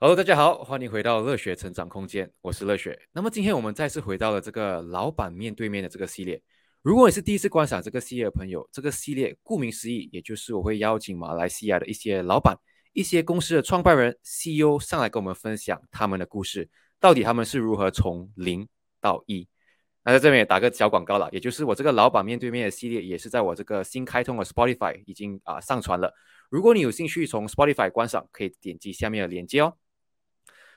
[0.00, 2.96] Hello，大家好，欢迎回到乐学成长空间，我是乐学。
[3.10, 6.40] 那么今天我们再次回到了这个老板面对面的这个系列。
[6.82, 12.56] 如果你是第一次观赏这个系列的朋友，这个系列顾名思义，也就是我会邀请马来西亚的一些老板、
[12.92, 16.70] 一些公司的创办人、CEO 上来跟我们分享他们的故事，
[17.00, 18.68] 到底他们是如何从零
[19.00, 19.48] 到一。
[20.04, 26.14] 那在这边也打个小广告了，也就是我这个老板面对面的系列，也是在我这个新开通的 Spotify 已经啊上传了。
[26.50, 29.74] 如果你有兴趣从 Spotify 观赏，可以点击下面的链接哦。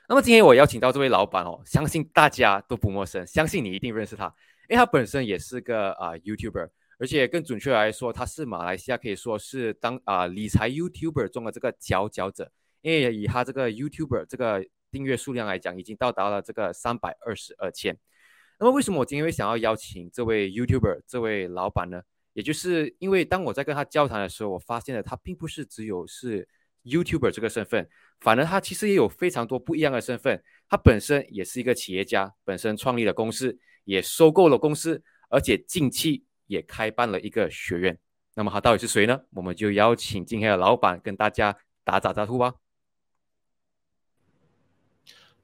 [0.08, 4.26] 那么今天我邀请到这位老板哦，相信大家都不陌生，相信你一定认识他，
[4.68, 12.50] 因为他本身也是个啊 YouTuber，而且更准确来说，他是马来西亚可以说是当啊理财 YouTuber 中的这个佼佼者，
[12.82, 17.96] 因为以他这个 YouTuber 这个订阅数量来讲，已经到达了这个三百二十二千。
[18.58, 22.02] 那么为什么我今天会想要邀请这位 YouTuber 这位老板呢？
[22.34, 26.46] 也就是因为当我在跟他交谈的时候，我发现了他并不是只有是。
[26.84, 27.88] YouTuber 这个身份，
[28.22, 30.40] 反而他其实也有非常多不一样的身份。
[30.68, 37.98] 他本身也是一个企业家，本身创立了公司，也收购了公司，而且近期也开办了一个学院。
[38.34, 39.20] 那么他到底是谁呢？
[39.32, 42.54] 我们就邀请今天的老板跟大家打打招呼吧。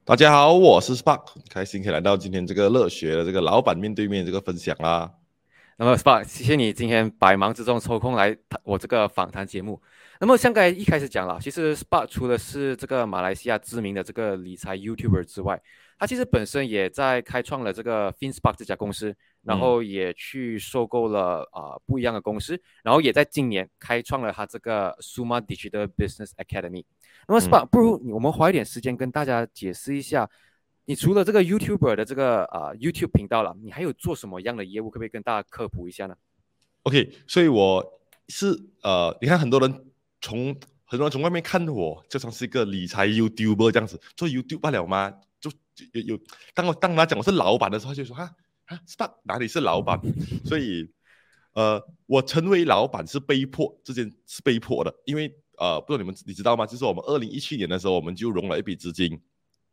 [0.05, 5.13] 大家好，我是 Spark，开心可以来到今天这个乐学的这个老板面对面这个分享啦。
[5.81, 9.81] 那么 Spark，谢谢你今天百忙之中抽空来我这个访谈节目。
[10.19, 15.57] 那么像刚才一开始讲了，其实 Spark 除了是这个马来西亚知名的这个理财 YouTuber 之外，
[15.97, 26.83] 他其实本身也在开创了这个 FinSpark 这家公司，然后也去收购了啊不一样的公司，然后也在今年开创了他这个 Suma Digital Business Academy。
[27.25, 30.29] 那么 Spark，不如我们花一点时间跟大家解释一下，
[30.89, 34.89] 你除了这个 YouTuber 的这个啊 YouTube 频道了，你还有做什么样的业务？
[34.89, 36.15] 可不可以跟大家科普一下呢
[36.81, 39.85] ？OK，所以我是呃，你看很多人。
[40.21, 45.13] 从很多人从外面看我，就像是一个理财 YouTuber 这样子，做 YouTube 罢了吗？
[45.39, 45.49] 就
[45.93, 46.19] 有有，
[46.53, 50.01] 当我当他讲我是老板的时候，就说哈啊，Spark 哪里是老板？
[50.43, 50.91] 所以，
[51.53, 56.65] 呃，我成为老板是被迫，这件是被迫的，因为呃，不知道你们你知道吗？
[56.65, 59.21] 就是我们二零一七年的时候，我们就融了一笔资金，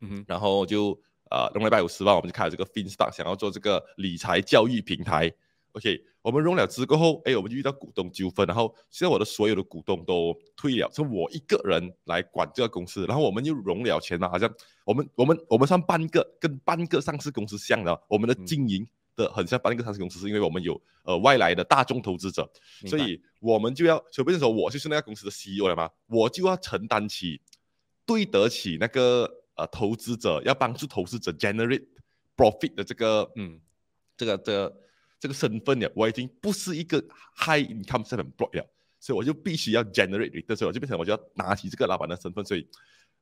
[0.03, 0.97] 嗯哼，然后就
[1.31, 5.33] 呃融了一百五十万，我们就开了这个 FinSpark，想要做这个理财教育平台。
[5.73, 14.51] OK，我们融了资过后，哎，我们就遇到股东纠纷，然后现在我的所有的股东都退了，是我一个人来管这个公司，然后我们又融了钱嘛，好像
[14.87, 22.51] 我们我们我们算半个跟半个上市公司像的，我们的经营的很像半个上市公司，是因为我们有呃外来的大众投资者，
[22.87, 27.39] 所以我们就要，所以变成说我就是那家公司的 CEO 了嘛，我就要承担起
[28.07, 31.87] 对得起那个呃投资者，要帮助投资者 generate
[32.37, 33.61] profit 的这个嗯
[34.17, 34.83] 这个这个。
[35.19, 37.01] 这个身份呢，我已经不是一个
[37.35, 38.67] high income employee 了，
[39.01, 42.69] 所以我就必须要 generate，所以我就变成我就要拿起这个老板的身份，所以，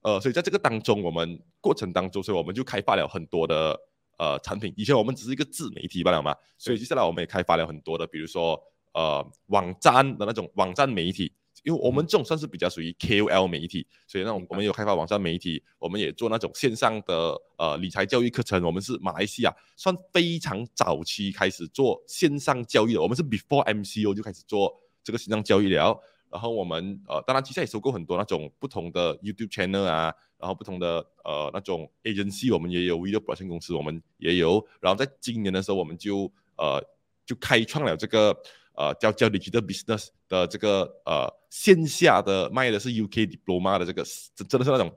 [0.03, 3.78] 呃，所以在这个当中，我们过程当中，所以我们就开发了很多的
[4.19, 4.75] 呃产品。
[4.77, 8.61] 以前我们只是一个自媒体罢了嘛，所以接下来我们也开发了很多的，比如说
[8.93, 11.33] 呃网站的那种网站媒体。
[11.65, 18.63] 因为我们这种算是比较属于 KOL 媒体，所以那种我们有开发网上媒体，我们也做那种线上的呃理财教育课程。
[18.63, 25.99] 我们是马来西亚算非常早期开始做线上教育的，我们是 before MCO 就开始做这个线上教育了。
[26.31, 34.63] 然后我们呃当然其实也收购很多那种不同的 YouTube channel 啊，然后不同的呃那种 agency，我们也有 video production 公司，我们也有。
[34.81, 36.79] 然后在今年的时候，我们就呃
[37.25, 38.37] 就开创了这个。
[38.77, 44.05] 呃，叫叫 digital business 的这个呃线下的卖的是 UK diploma 的这个，
[44.35, 44.93] 真真的是那种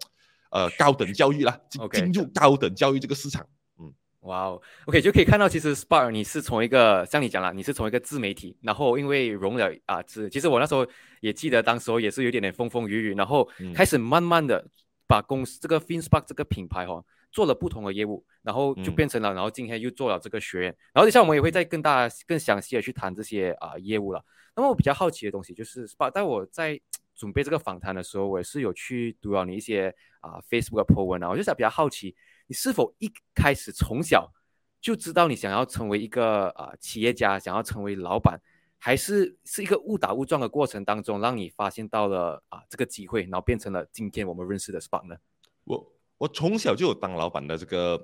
[0.49, 1.59] 呃高等教育啦，
[1.91, 3.45] 进入高等教育这个市场。
[3.79, 10.85] 嗯，哇哦，OK 就可以看到，其实 Spark 你是从一个像你讲了，你是从一个自媒体，然后因为融了啊资，其实我那时候
[11.21, 14.65] 也记得，当时候也是有点点风风雨雨，然后开始慢慢的
[15.07, 17.03] 把公司这个 FinSpark 这个品牌哈。
[17.29, 24.25] 做了不同的业务，然后就变成了，然后今天又做了这个学院，然后等下我们也会再跟大家更详细的去谈这些啊业务了。
[24.55, 26.79] 那么我比较好奇的东西就是 SPA，，在我在
[27.13, 32.15] 准备这个访谈的时候，我也是有去读了你一些啊 Facebook 的 po 文啊，我就想比较好奇，
[32.47, 34.31] 你是否一开始从小
[34.79, 38.39] 就知道你想要成为一个啊企业家，想要成为老板，
[38.77, 45.15] 还是是一个误打误撞的过程当中，让你发现到了啊这个机会，然后变成了今天我们认识的 Spark 呢？
[45.63, 45.93] 我。
[46.19, 47.95] 我从小就有当老板的这个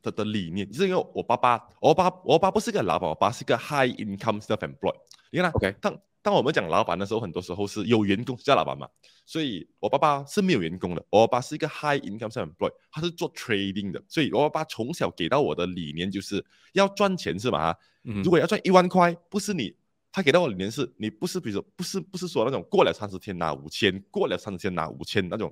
[0.00, 4.96] 的的理念，是因为我爸爸，我爸我爸不是个老板，我爸是个 high income self-employed。
[5.30, 8.88] 你看，OK，当当我们讲老板的时候，很多时候是有员工叫老板嘛，
[9.26, 16.42] 所以我爸爸是没有员工的，我爸是一个 high income self-employed，他是做 trading 的，所以我爸爸从小给到我的理念就是
[16.72, 17.76] 要赚钱是吧？
[18.02, 19.76] 如果要赚一万块，不是你，
[20.18, 25.48] 他给到我理念是，你不是比如说不是不是说那种过了三十天拿五千，过了三十天拿五千那种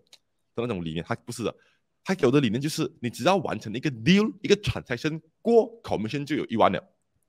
[0.57, 0.63] 的。
[0.63, 1.55] 那种理念，他不是的，
[2.03, 6.83] 他给我的理念就是，你只要完成一个 deal，一个 transaction 过 commission 就有一万了。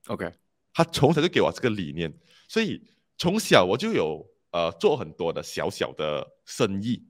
[0.08, 0.32] OK，
[0.74, 2.12] 他从小就给我这个理念，
[2.48, 2.82] 所以
[3.20, 7.06] 从小我就有呃做很多的小小的生意，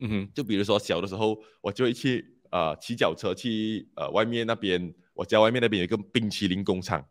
[0.00, 7.02] 嗯哼，就比如说小的时候，我就会去呃骑脚车去呃外面那边，我家外面那边有一个冰淇淋工厂，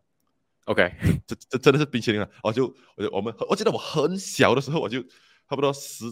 [0.70, 0.88] OK，
[1.26, 2.30] 这这真的是冰淇淋啊！
[2.44, 5.02] 我就我就我们我记得我很小的时候，我就
[5.48, 6.04] 差不多十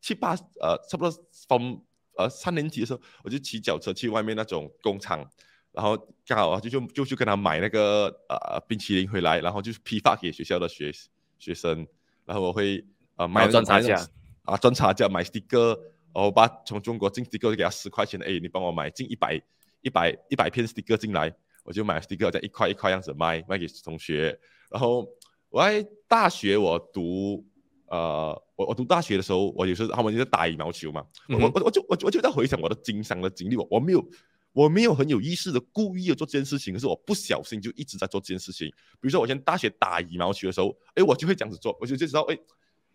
[0.00, 1.10] 七八呃差不多
[1.48, 1.78] from
[2.16, 5.28] 呃三年级的时候，我就骑脚车去外面那种工厂，
[5.72, 5.96] 然后
[6.26, 10.92] 刚好就就就去跟他买那个呃冰淇淋回来，然后就是批发给学校的学
[11.40, 11.84] 学生，
[12.24, 12.84] 然后我会
[13.16, 14.08] 呃买然后赚差价
[14.44, 15.76] 啊赚差价买 sticker，
[16.14, 19.42] 然后把从中国进 sticker 给他十块钱，哎，你帮我买进一百
[19.80, 21.34] 一百一百片 sticker 进来，
[21.64, 24.38] 我就买 sticker 在一块一块样子卖卖给同学。
[24.70, 25.04] 然后
[25.48, 27.44] 我在大学我读
[27.88, 34.08] 呃我我读大学的时候，我有时候他们就在打羽毛球嘛，我嗯我我我就我我就在回想我的经商的经历，我我没有。
[34.54, 38.68] 我没有很有意识的故意的做这件事情，可是我不小心就一直在做这件事情。
[38.68, 42.38] 比如说，我以前大学打羽毛球的时候，哎，我就会这样子做，我就就知道，哎，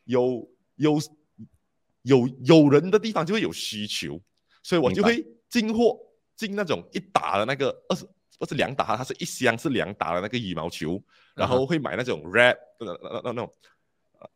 [0.05, 0.97] 有有
[2.03, 4.17] 有有人的地方就会有需求，
[4.63, 5.99] 所以我就会进货
[6.37, 8.07] 进那种一打的那个二十
[8.39, 10.99] 不是两打，它是一箱是两打的那个羽毛球，
[11.35, 13.53] 然后会买那种 wrap 那那那那那种，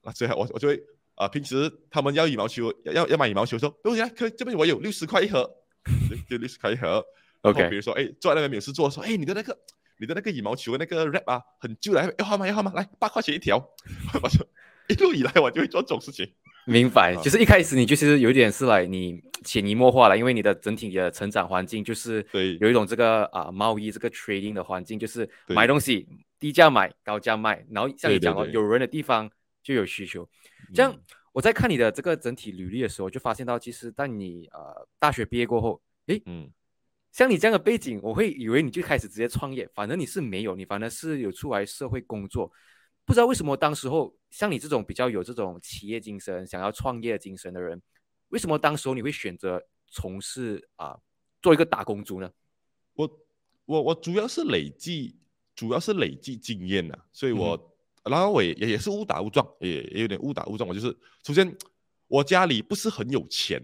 [0.03, 0.79] 啊，最后我我就会
[1.15, 4.09] 啊、平时他们要羽毛球要要要买羽毛球的时候，对不对？
[4.09, 5.49] 可以这边我有六十块一盒，
[6.09, 7.03] 就就六十块一盒。
[7.43, 9.57] OK 比如说，哎，坐在那边没有事做，说，哎，你的那个
[9.99, 13.57] 你的那个羽毛球那个 wrap 啊，很旧了，要换吗要换吗，来八块钱一条，
[14.23, 14.45] 我说
[14.87, 16.33] 一路以来我就会做这种事情。
[16.65, 22.25] 明白，啊就是一开始你就是有点是来你潜移默化了，因为你的整体的成长环境就是
[22.59, 26.07] 有一种这个啊、贸易这个 trading 的环境，就是买东西
[26.39, 29.29] 低价买高价卖，然后像你讲哦，有人的地方
[29.61, 30.27] 就有需求。
[30.73, 30.99] 这样嗯。
[31.33, 36.47] 我在看你的这个整体履历的时候，就发现到其实当你呃大学毕业过后，诶，嗯，
[37.11, 42.51] 像你这样的背景，我会以为你就开始直接创业，反正你是没有，你反正是有出来社会工作。
[43.03, 47.81] 不知道为什么当时候像你这种比较有这种企业精神、想要创业精神的人，
[48.33, 50.97] 为什么当时候你会选择从事啊、
[51.39, 52.27] 做一个打工族呢？
[52.95, 53.07] 我
[53.65, 55.15] 我我主要是累积，
[55.55, 60.67] 主要是累积经验呐、所以我、然后我也也也是误打误撞，也也有点误打误撞。
[60.67, 60.87] 我就是
[61.23, 61.55] 首先
[62.07, 63.61] 我家里不是很有钱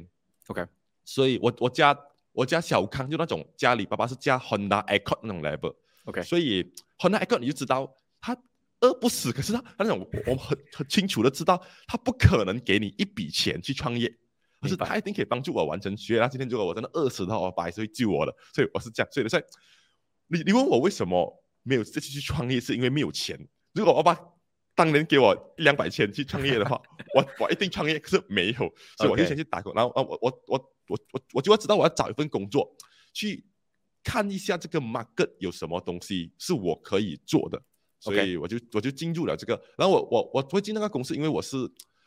[0.47, 0.63] OK
[1.03, 1.97] 所以我我家
[2.31, 6.63] 我家小康就那种家里爸爸是加 Honda Accord 那种 level，OK 所以
[6.99, 8.37] Honda Accord 你就知道他
[8.81, 14.15] 饿不死，可是他他那种我我们很很清楚的知道他不可能给你一笔钱去创业。
[14.61, 16.19] 可是他一定可以帮助我完成学业。
[16.19, 18.35] 他今天如果我真的饿死的话，我爸还是会救我的。
[18.53, 19.43] 所以我是这样，所以所以
[20.27, 23.39] 你你问我为什么没有这次去创业，是因为没有钱。
[23.73, 24.19] 如果我爸
[24.75, 26.81] 当年给我一两百千去创业的话，
[27.15, 29.73] 我我一定创业，可是没有，所以我就先去打工。
[29.73, 32.69] 然后啊，我我我我我我就要知道我要找一份工作，
[33.13, 33.45] 去
[34.03, 37.61] 看一下这个 market 有什么东西是我可以做的。
[38.01, 41.57] 所以我就我就进入了这个，然后我我我会进那个公司，因为我是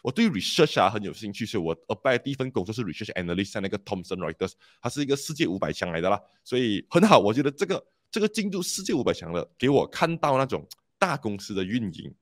[0.03, 10.67] 我对 research 啊很有兴趣，所以我 apply 第一份工作是 research analyst 在那个 Thomson Reuters，它是一个世界五百强来的啦，所以很好，我觉得这个这个进入世界五百强了，给我看到那种
[10.99, 12.15] 大公司的运营，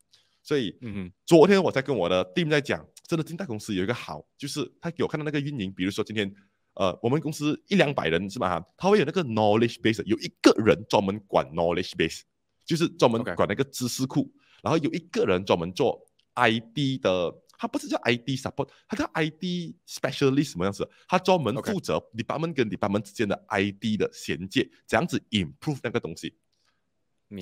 [0.42, 6.32] 所以嗯哼昨天我在跟我的 team 在讲，真的进大公司有一个好，就是他给我看到那个运营，比如说今天。
[6.74, 8.48] 呃，我们公司一两百人是吧？
[8.48, 12.20] 哈，他会有那个 knowledge base，有一个人专门管 knowledge base，
[12.64, 16.00] 就是专门管那个知识库然后有一个人专门做
[16.34, 20.88] ID 的，他不是叫 ID support，他叫 ID specialist 什么样子？
[21.06, 26.34] 他专门负责 department 跟 department 之间的 ID 的衔接，这样子 improve 那个东西。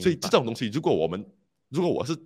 [0.00, 1.24] 所以这种东西，如果我们
[1.68, 2.18] 如果我是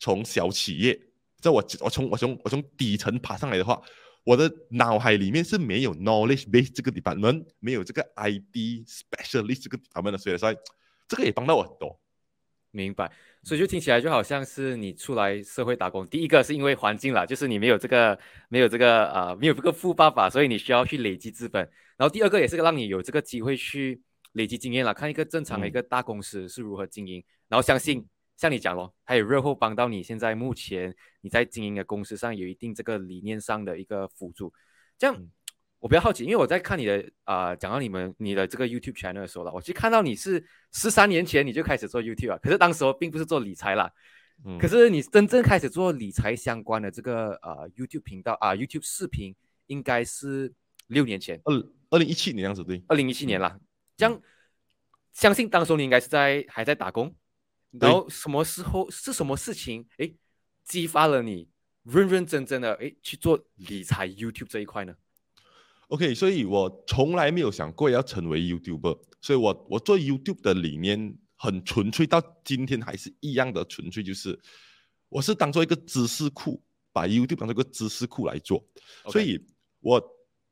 [0.00, 1.00] 从小企业，
[1.40, 3.80] 在我我从我从我从底层爬上来的话，
[4.24, 10.52] 我的脑海里面是没有 knowledge base 这个 department，没有这个 ID specialist 这个 department 的，所以说
[11.06, 11.96] 这个也帮到我很多。
[12.76, 13.10] 明白，
[13.42, 18.18] 所以就听起来就好像是你出来社会打工，第一个是因为环境啦，就是你没有这个
[18.50, 21.62] 没有这个呃没有这个富爸爸，所以你需要去累积资本。
[21.96, 24.00] 然后第二个也是让你有这个机会去
[24.32, 25.72] 累积经验啦，看一个正常的一嗯。
[25.72, 28.06] 个大公司是如何经营，然后相信
[28.36, 34.52] 像你讲咯，还有日后帮到你现在目前你在经营的公司上有一定这个理念上的一个辅助。
[34.98, 35.30] 这样嗯
[35.86, 43.88] 我比较好奇，因为我在看你的啊、讲到你们你的这个 YouTube channel 的时候了，我去看到你是十三年前你就开始做 YouTube 啊，可是当时候并不是做理财啦，
[44.44, 44.58] 嗯。
[44.58, 49.32] 可是你真正开始做理财相关的这个呃 YouTube 频道啊、YouTube 视频，
[49.68, 50.52] 应该是
[50.88, 51.54] 六年前，二
[51.90, 53.56] 二零一七年样子对，二零一七年啦。
[53.96, 54.20] 这样，
[55.12, 57.14] 相信当时候你应该是在还在打工，
[57.70, 60.16] 然后什么时候是什么事情诶
[60.64, 61.48] 激发了你
[61.84, 64.92] 认认真真的诶去做理财 YouTube 这一块呢？
[65.88, 74.36] OK，所以我从来没有想过要成为 YouTuber，所以我我做 YouTube 的理念很纯粹，到今天还是一样的纯粹，就是
[75.08, 76.60] 我是当做一个知识库，
[76.92, 78.64] 把 YouTube 当做一个知识库来做。
[79.10, 79.40] 所以
[79.80, 80.02] 我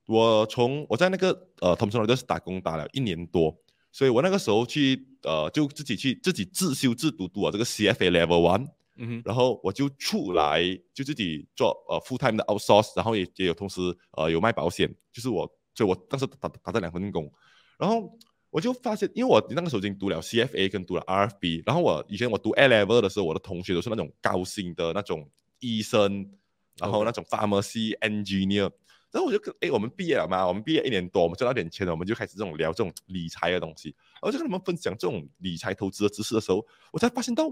[0.07, 3.57] 我从我在那个呃同城罗就是打工打了一年多，
[3.91, 8.69] 所以我那个时候去呃就自己去自己自修自读读啊这个 CFA Level One。
[8.97, 13.81] 嗯哼，然后我就出来，就自己做呃 full time 的 outsource，然后也也有同时
[14.13, 17.29] 呃有卖保险，就是我，所以我当时打打这两份工，
[17.77, 18.17] 然后
[18.51, 26.31] 我就发现，因为我那个时候已经读了 CFA 跟读了 RFB，然后我以前我读 A level 的时候，我的同学都是那种高薪的那种医生，
[26.77, 28.71] 然后那种 pharmacy engineer，
[29.11, 33.89] 然后我就跟哎我们毕业了嘛，我们毕业一年多，我们赚到点钱了，我们就开始这种聊这种理财的东西，
[34.23, 37.49] 然后就跟他们分享这种理财投资的知识的时候，我才发现到。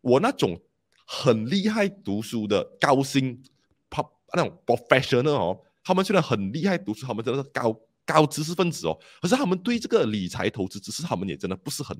[0.00, 0.60] 我那种
[1.06, 3.42] 很厉害读书的高薪，
[3.90, 7.74] 他那种 professional 哦，他们虽然很厉害读书，他们真的是高
[8.04, 11.96] 高知识分子哦，可是他们对这个理财投资知识，他们也真的不是很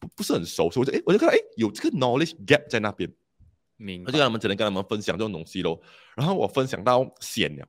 [0.00, 3.10] 不不是很熟，所以我就哎，我就看到哎，有这个 knowledge gap 在那边，
[3.76, 5.80] 明，我就跟他们只能跟他们分享这种东西喽。
[6.16, 7.66] 然后我分享到险了，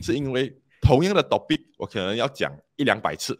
[0.00, 3.38] 是因为同样的 topic 我可能要讲一两百次，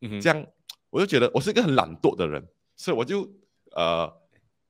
[0.00, 0.46] 嗯，这样
[0.90, 2.44] 我就觉得我是一个很懒惰的人，
[2.76, 3.30] 所以我就。
[3.72, 4.12] 呃，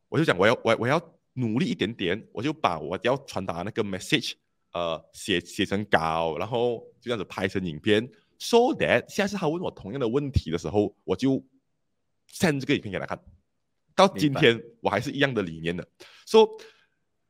[0.09, 1.01] 我就讲我要我我要
[1.35, 4.33] 努力一点点，我就把我要传达那个 message，
[4.73, 11.43] 呃，写写成稿，然后就这样子拍成影片，so that 下次他问我同样的问题的时候，我就
[12.33, 13.23] send 这个影片给他看。
[13.95, 15.87] 到今天我还是一样的理念的，
[16.27, 16.49] 说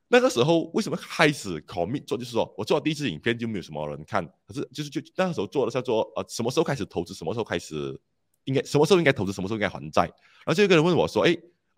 [0.08, 8.00] 那个时候为什么开始 commit 做，就是说我做第一支影片就没有什么人看，可是就是就那个时候做的叫做呃什么时候开始投资，什么时候开始
[8.44, 11.37] 应该什么时候应该投资，什么时候应该还债，然后就有个人问我说，哎。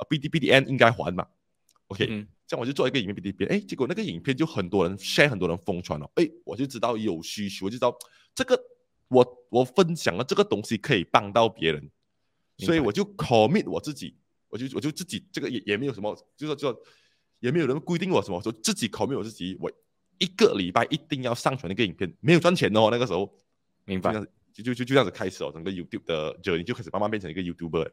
[0.09, 1.27] B D B D N 应该还嘛
[1.89, 2.07] ？OK，
[2.47, 7.97] 这样我就做一个影片 B D B，哎，结果那个影片就很多人 share，很多人疯传了，哎，我就知道有需求，我就知道
[8.35, 8.61] 这个
[9.09, 11.91] 我我分享了这个东西可以帮到别人，
[12.59, 14.17] 所以我就 commit 我自己，
[14.49, 16.81] 我就我就自己这个也也没有什么，就是说
[17.41, 19.71] 也没有人规定我什么，说自己 commit 我自己，我
[20.19, 23.33] 一个礼拜一定要上传那个影片，没有赚钱哦，那个时候，
[23.85, 24.13] 明白？
[24.53, 27.91] 就就就就这样子开始哦，整个 YouTube 的 journey 就开始慢慢变成一个 YouTuber。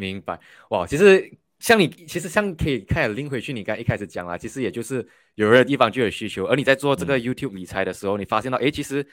[0.00, 0.40] 明白
[0.70, 9.06] 哇，其实像你，其实像可以开始拎回去，你刚一开始讲了，其实也就是有人的地方就有需求，而你在做这个 YouTube 理财的时候，你发现到，哎，其实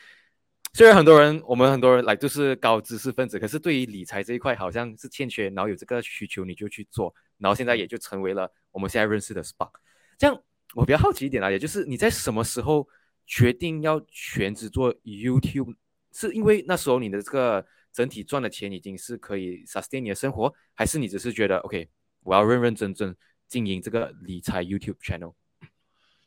[0.73, 9.71] 虽然很多人，我们很多人来就是高知识分子，可是对于理财这一块好像是欠缺，然后有这个需求你就去做，然后现在也就成为了我们现在认识的 Spark。
[10.17, 10.41] 这样
[10.73, 12.87] 我比较好奇一点啊，也就是你在什么时候
[13.25, 15.75] 决定要全职做 YouTube？
[16.13, 17.65] 是因为那时候你的这个。
[17.97, 21.89] 整体赚的钱已经是可以 sustain 你的生活，还是你只是觉得 OK，
[22.21, 23.15] 我要认认真真
[23.47, 25.33] 经营这个理财 YouTube channel？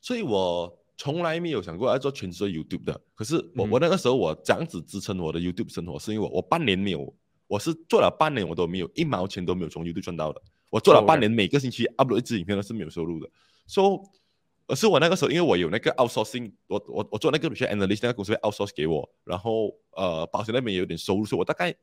[0.01, 3.01] 所以我从来没有想过要做全职 YouTube 的。
[3.15, 10.43] 可是我我那个时候我这样子支撑我的 YouTube 生活，是因为我我半年没有，我是做了半年我都没有一毛钱都没有从 YouTube 赚到的。
[10.71, 13.31] 我做了半年，每个星期 upload 一支影片都是没有收入的。
[13.69, 14.03] So
[14.71, 21.75] 而是我那个时候，因为我有那个 outsourcing，我我我做那个有些 analyst 那个公司会 outsource 给我，然后呃保险那边也有点收入，所以我大概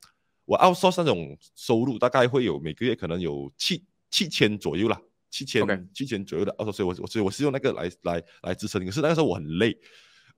[0.46, 4.98] 我 outsource 那种收入大概会有每个月可能有七七千左右啦，
[5.29, 8.84] 七千七千左右的 outsource，所以我所以我是用那个来来来支撑。
[8.86, 9.77] 可是那个时候我很累，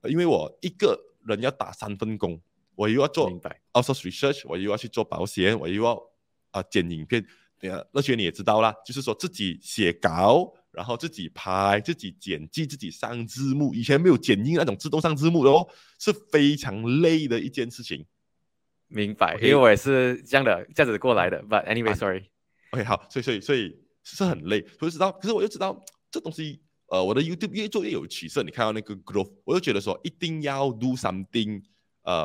[0.08, 2.40] 因为我一个人要打三份工，
[2.74, 3.30] 我又要做
[3.74, 6.02] outsource research，我又要去做保险，我又要
[6.50, 7.24] 啊剪影片，
[7.60, 10.52] 呃，那些你也知道啦，就是说自己写稿。
[10.72, 15.66] 然后自己拍、自己剪辑、自己上字幕，以前没有剪映那种自动上字幕的哦，
[15.98, 18.06] 是非常累的一件事情。
[18.86, 21.42] 明白，因为我也是这样的这样子过来的。
[21.44, 22.30] But anyway, sorry.
[22.70, 25.12] OK，好，所以所以所以是很累，我就知道。
[25.12, 28.42] 可是我就知道这东西，呃，我的 YouTube 越做越有起色。
[28.42, 31.62] 你看到那个 growth，我就觉得说一定要 do something。
[32.02, 32.22] 呃，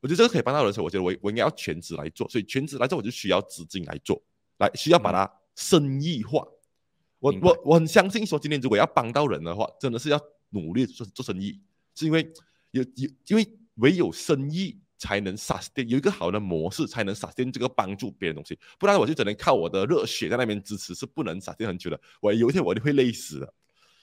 [0.00, 2.28] 我觉得这个可以帮到人的时候，我觉得我我应该要全职来做。
[2.28, 4.20] 所以全职来做，我就需要资金来做，
[4.58, 6.44] 来需要把它生意化。
[7.20, 11.60] 我我我很相信说，今天如果要帮到人的话，真的是要努力做做生意，
[11.94, 12.28] 是因为
[12.70, 22.00] 有有因为唯有生意才能 sustain，有一个好的模式才能 sustain 这个帮助别人东西，不然我就只能靠我的热血在那边支持，是不能 sustain 很久的。
[22.20, 23.54] 我有一天我就会累死的，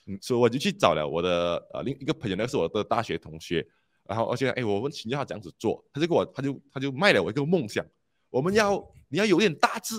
[0.05, 3.67] 嗯，所以我就去找了我的呃另一个朋友，那个是我的大学同学，
[4.05, 7.83] 然后而且哎，我问请教他这样子做，他就给我他就他就卖了我一个梦想，
[8.29, 9.95] 我们要你要有点大志，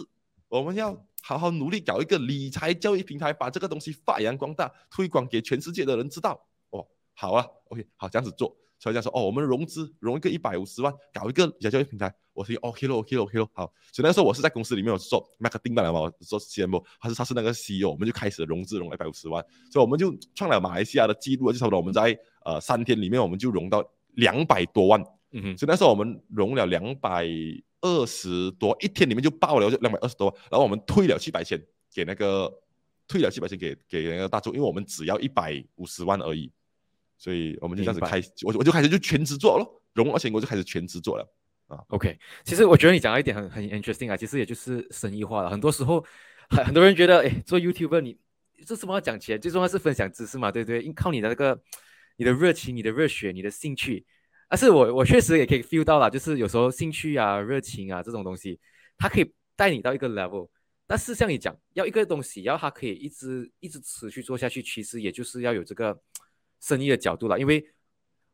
[0.49, 1.05] 我们要。
[1.23, 6.41] 好好努力搞一个理财教育平台，把这个东西发扬光大，推广给全世界的人知道。
[6.71, 8.57] 哦，好啊，OK，好，这样子做。
[8.81, 12.15] 所以这样说，哦，我们融资融一个一百五十万，搞一个理财教育平台。
[12.33, 13.49] 我说 OK 了，OK 了，OK 了。
[13.53, 19.45] 好，所以那时候我是在公司里面我是做 marketing 的嘛，我做 CMO，还是他是那个 CEO，我们就开始融资融一百五十万。
[19.73, 27.27] 所以我们就创了马来西亚的记录，就差不多我们在呃三天里面我们就融到两百多万，嗯哼，所以那时候我们融了两百
[27.81, 31.61] 二十多，一天里面就爆了就两百二十多万，然后我们退了七百千
[31.93, 32.53] 给那个
[33.07, 36.51] 退了七百千给给那个大众，因为我们只要一百五十万而已，
[37.17, 41.33] 所以我们就这样子开，我就我就开始就全职做了，融了钱我就开始全职做了
[41.69, 41.79] 啊。
[41.89, 45.51] OK，其实我觉得你讲到一点很很 interesting 啊，其实也就是生意化了。
[45.51, 46.05] 很多时候，
[46.51, 48.19] 很很多人觉得，哎，做 YouTuber 你
[48.67, 50.83] 这什么要讲钱，最重要是分享知识嘛，对不对？
[50.83, 51.63] 因靠你的那个
[52.17, 54.05] 你的热情、你的热血、你的兴趣。
[54.49, 58.59] 但是我我确实也可以 feel 到了，就是有时候兴趣啊、热情啊这种东西，
[58.97, 60.49] 它可以带你到一个 level。
[60.87, 66.01] 但是像你讲，要一个东西，要它可以一直一直持续做下去，其实也就是要有这个
[66.61, 67.63] 生意的角度了，因为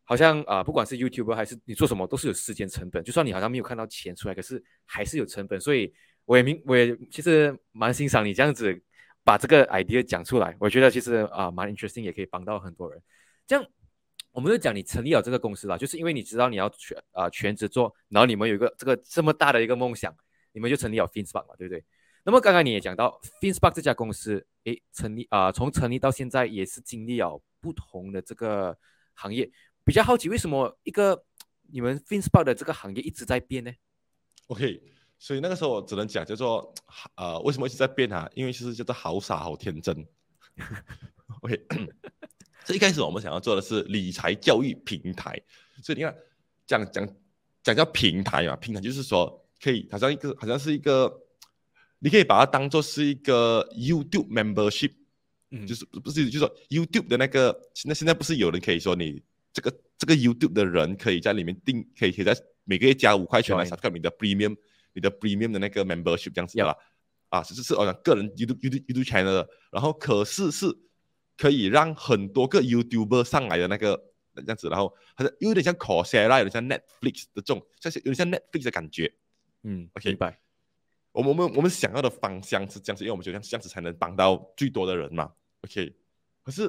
[0.05, 3.03] 好像啊、不管是 YouTube 还是你做什么，都是有时间成本。
[3.03, 5.61] 就算你好像没有看到钱出来，可是还是有成本。
[5.61, 5.93] 所以
[6.27, 8.81] 我也明，我也其实蛮欣赏你这样子
[9.25, 10.55] 把这个 idea 讲出来。
[10.61, 13.03] 我觉得其实啊、蛮 interesting，也可以帮到很多人。
[13.47, 13.67] 这样，
[14.35, 20.13] 我们就讲你成立了这个公司了，就是因为你知道你要全啊、全职做，然后你们有一个这个这么大的一个梦想，
[20.53, 21.85] 你们就成立了 FinSpark 嘛，对不对？
[22.25, 28.77] 那么刚刚你也讲到 FinSpark 这家公司，诶，成立啊、从成立到现在也是经历了不同的这个
[29.15, 29.49] 行业。
[29.85, 31.25] 比较好奇，为什么一个
[31.71, 33.71] 你们 FinSpark 的这个行业一直在变呢
[34.49, 34.83] ？OK，
[35.19, 36.75] 所以那个时候我只能讲叫做
[37.15, 38.29] 呃，为什么一直在变啊？
[38.35, 39.95] 因为其实叫做好傻好天真。
[41.43, 41.67] OK，
[42.65, 45.41] 这一开始我们想要做的是理财教育平台，
[45.83, 46.15] 所以你看
[46.67, 47.09] 讲讲
[47.63, 51.13] 讲叫平台嘛，平台就是说可以好像一个好像是一个，
[51.99, 54.93] 你可以把它当做是一个 YouTube membership，
[55.51, 55.67] 嗯。
[55.67, 64.57] 就是不是就是说 YouTube 的那个现在现在不是有人可以说你这个这个 YouTube 的人可以在里面订，可以可以在每个月加五块钱来 subscribe 你的 premium
[64.95, 66.75] 你的 premium 的那个 membership 这样子的啦。
[67.29, 70.67] 啊，是是是，我讲个人 YouTube YouTube YouTube channel 的，然后可是是
[71.37, 73.97] 可以让很多个 YouTuber 上来的那个
[74.37, 79.13] 这样子，然后好像有点像 Coursera，有点像 Netflix 的这种，像是有点像 Netflix 的感觉。
[79.63, 80.41] 嗯 OK 明白。
[81.13, 85.31] 我们我们我们想要的方向是这样子，因为我们觉得这样子才能帮到最多的人嘛。
[85.61, 85.95] OK，
[86.43, 86.63] 可是，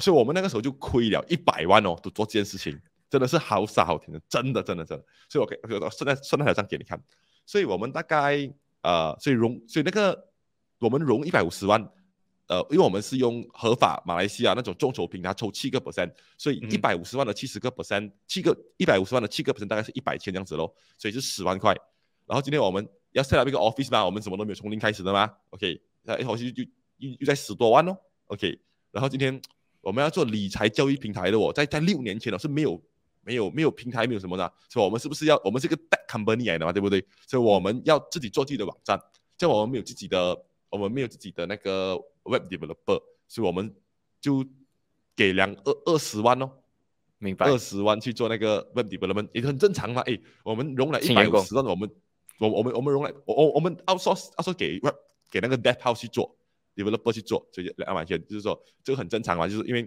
[0.00, 2.80] 所以我们那个时候就亏了一百万哦，都做这件事情，
[3.10, 5.04] 真的是好傻好甜的，真的真的真的。
[5.28, 7.02] 所以我给我顺在算在台上给你看，
[7.44, 8.48] 所以我们大概
[8.82, 10.30] 呃，所以融所以那个
[10.78, 11.90] 我们融一百五十万。
[12.46, 21.74] 呃，因为我们是用合法马来西亚那种众筹平台抽七个 percent，所以嗯一百五十万的七十个 percent，七个一百五十万的七个 percent 大概是一百千这样子咯，所以是十万块。
[22.26, 26.62] 然后今天我们要 set up 一个 office 嘛，我们什么都没有从零开始的嘛，OK，那一口气就
[26.98, 28.58] 又又在十多万哦，OK。
[28.90, 29.40] 然后今天
[29.80, 32.80] 我们要做理财交易平台的哦，在在六年前呢是没有
[33.22, 37.04] 没有没有平台没有什么的，所以我们是不是要我们是一个 tech company 来的嘛，对不对？
[37.26, 39.00] 所以我们要自己做自己的网站，
[39.36, 43.74] 这样我们没有自己的我们没有自己的那个 web developer，所以我们
[44.20, 44.44] 就
[45.16, 46.50] 给两二二十万哦，
[47.18, 47.58] 明白二。
[47.58, 50.02] 十万去做那个 web development 也很正常嘛。
[50.02, 51.90] 诶，我们融了一百五十万，我们
[52.38, 54.94] 我我们我们融了我我我们 outsource outsource 给 web
[55.30, 56.36] 给那个 dev house 去做
[56.74, 59.82] developer 去做，所以两万千就是说这个很正常嘛，就是因为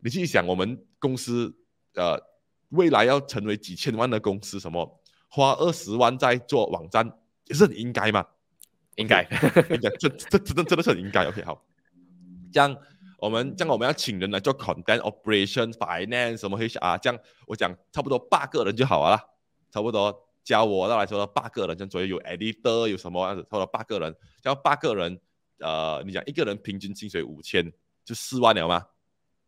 [0.00, 1.54] 你自己想，我们公司
[1.94, 2.18] 呃
[2.70, 8.26] 未来要成为几千万的公司，什么花二十万在做网站也是很应该嘛。
[8.96, 9.22] 应该
[9.70, 11.24] 应该这这真的真的是很应该。
[11.24, 11.60] OK，好，
[12.54, 12.76] 这样
[13.18, 19.24] 我们这样我们要请人来做 content operation finance 什么 HR，这样我讲差不多八个人就好了啦，
[19.72, 25.20] 差不多教我到来说八个人，这样左右有 editor 有什么样子，差不多八个人，这样八个人，
[25.58, 27.72] 呃，你讲一个人平均薪水五千，
[28.04, 28.86] 就四万了吗？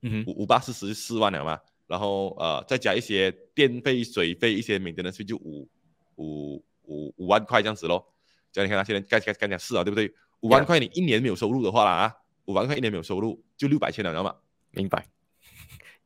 [0.03, 5.69] 嗯，五五八四十四万了嘛，然后呃再加一些电费、水费、一些 maintenance 费就五
[6.17, 8.13] 五五五万块这样子咯。
[8.51, 10.13] 这样你看他现在该该该讲是啊，对不对？
[10.41, 12.15] 五万块你一年没有收入的话啦啊，
[12.47, 14.35] 五万块一年没有收入就六百千了，知道吗？
[14.71, 15.07] 明白。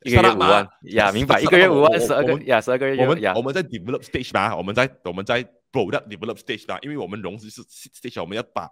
[0.02, 1.40] 一个月五万呀，明白。
[1.40, 8.68] 一个月五万，十二个呀，十二个月我们呀我，们在 develop stage 嘛，我们在我们在 product develop stage 嘛，因为我们融资是 stage，我们要把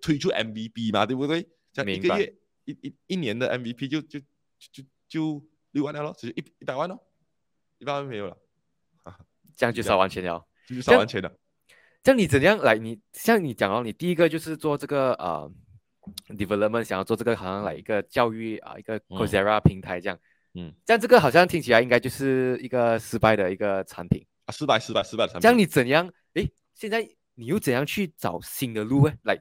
[0.00, 1.48] 推出 MVP 嘛，对不对？
[1.72, 4.26] 这样一个月一一一年的 MVP 就就就
[4.68, 6.98] 就就六万了咯，只是一一百万咯，
[7.78, 8.36] 一百万没有了，
[9.54, 10.44] 这样就少完钱了。
[10.66, 11.32] 就是少完钱了。
[12.02, 12.76] 这样你怎样来？
[12.76, 15.48] 你像你讲哦，你第一个就是做这个呃
[16.28, 20.18] development，想要做这个好像来一个教育啊，一个嗯 Coursera 平台这样。
[20.54, 24.24] 嗯，这样这个好像听起来应该就是一个失败的一个产品。
[24.44, 25.40] 啊，失败失败失败的产品。
[25.40, 26.12] 这样你怎样？
[26.34, 29.14] 诶，现在你又怎样去找新的路呢？
[29.22, 29.40] 来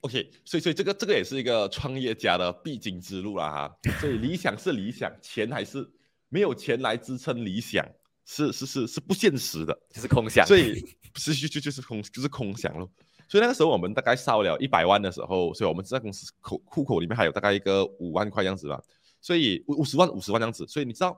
[0.00, 3.76] ，OK，所以所以这个这个也是一个创业家的必经之路啦哈。
[4.00, 5.88] 所以理想是理想，钱还是
[6.28, 7.86] 没有钱来支撑理想，
[8.26, 9.78] 是是是是不现实的。
[9.90, 10.44] 就是空想。
[10.46, 10.74] 所以
[11.16, 12.90] 是就就就是空就是空想咯。
[13.32, 18.78] 所以那个时候我们大概烧了一百万的时候，所以我们在公司口户口里面还有大概一个五万块这样子吧。
[19.22, 20.66] 所以五五十万五十万这样子。
[20.68, 21.16] 所以你知道，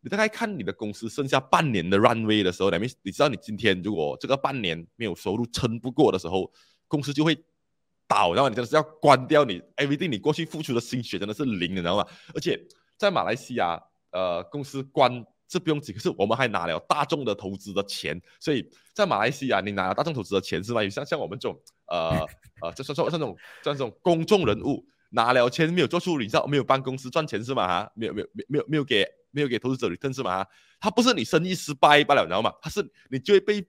[0.00, 6.48] 你大概看你的公司剩下半年的 runway 的时候，你你知道你今天如果这个半年没有收入撑不过的时候，
[6.86, 7.36] 公司就会
[8.06, 12.06] 倒，然后你真的是要关掉你 everything，你过去付出的心血真的是零，你知道吗？
[12.32, 12.64] 而且
[12.96, 13.76] 在马来西亚，
[14.12, 20.88] 呃，公司关这不用紧，可是我们还拿了大众的投资的钱，所以在马来西亚你拿了大众投资的钱是吗？
[20.88, 22.26] 像像我们这种呃
[22.60, 27.66] 呃，就说像这种像这种公众人物拿了钱没有做出，你知道没有帮公司赚钱是吗？
[27.68, 29.06] 哈，没有没有没没有没有给。
[29.36, 30.46] 没有给投资者 return 是吗？
[30.78, 32.52] 他不是你生意失败罢了，你知道吗？
[32.62, 33.60] 他是你就会被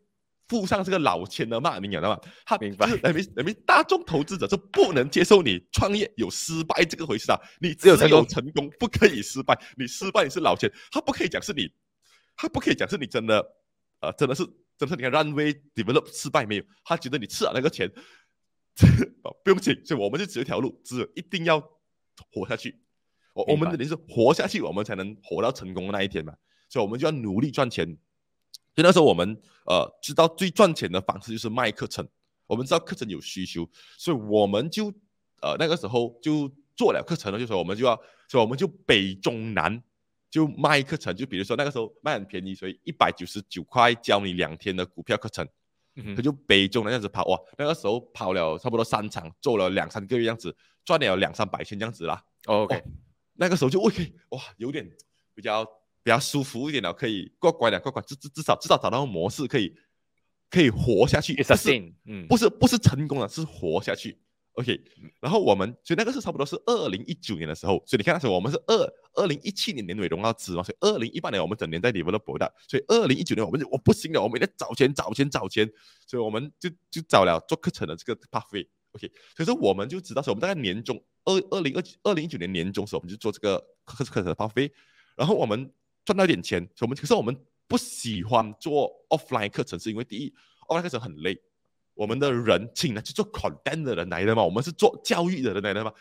[0.47, 2.21] 附上这个老千的骂名，你知道吗？
[2.45, 2.87] 他明白？
[2.87, 7.39] 人民人民大众投资者是不能接受你创业有失败这个回事啊！
[7.59, 9.59] 你只有成功，成功不可以失败。
[9.75, 11.67] 你失败你是老千，他不可以讲是你，
[12.35, 13.43] 他不可以讲是你真的，
[14.01, 14.45] 呃，真的是，
[14.77, 16.63] 真的是你看 runway develop 失败没有？
[16.83, 17.91] 他觉得你吃了那个钱，
[19.43, 21.59] 不用紧，所以我们就只有一条路，只有一定要
[22.31, 22.79] 活下去。
[23.33, 26.35] 我我们这里是活下去，我们才能活到成功的那一天嘛，
[26.69, 27.97] 所以我们就要努力赚钱。
[28.75, 32.05] 所以那时候我们呃知道最赚钱的方式就是卖课程，
[32.45, 34.93] 我们知道课程有需求，所以我们就
[35.41, 37.95] 呃那个时候就做了课程了，就说我们就要，
[38.27, 39.81] 所以我们就北中南
[40.29, 45.47] 就卖课程，就比如说那个时候卖很便宜，所以一百九十九块教你两天的股票课程，
[46.15, 52.21] 他就北中南这样子跑哇，那个时候跑了差不多三场，做了两三个月样子，赚了两三百千这样子啦。
[52.47, 52.83] OK。
[53.37, 54.89] 那个时候就 OK，哇，有点
[55.33, 55.65] 比较
[56.05, 59.75] 比较舒服一点了，可以过关的过关，至至至少至少找到模式，可以
[60.51, 61.33] 可以活下去。
[61.41, 64.15] 不是，嗯，不是不是成功了，是活下去。
[64.53, 64.79] OK，
[65.19, 75.67] 然后我们所以那个是差不多是二零一九年的时候，所以你看那时候我们是二二零一七年年尾融到资嘛，所以二零一八年我们整年在 develop 的，所以二零一九年我们就我不行了，我们在找钱找钱找钱，
[76.05, 78.67] 所以我们就就找了做课程的这个 pathway。
[78.91, 81.03] OK，所以说我们就知道说我们大概年中。
[81.25, 84.71] 二二零二二零一九年年中时候，我们就做这个课课程的报废，
[85.17, 85.73] 然后我们
[86.05, 86.65] 赚到一点钱。
[86.79, 87.35] 我们可是我们
[87.67, 90.33] 不喜欢做 offline 课程，是因为第一
[90.69, 91.37] ，offline 课程很累，
[91.93, 95.91] 我们的人请来去做 content 的人来的嘛，我们是做教育的人来的嘛，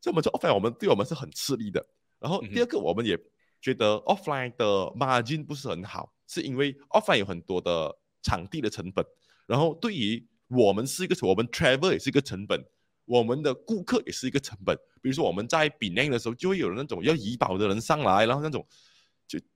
[0.00, 1.82] 所以我们做 offline，我们对我们是很吃力的。
[2.18, 3.18] 然后第二个，我们也
[3.60, 4.66] 觉得 offline 的
[4.98, 9.04] margin 不是很好，是因为 offline 有很多的场地的成本，
[9.46, 12.62] 然后对于我们是一个，我们 travel 也是一个成本。
[13.04, 18.64] 我们的顾客也是一个成本，比如说我们在比年的时候，就会有那种要医保的人上来，然后那种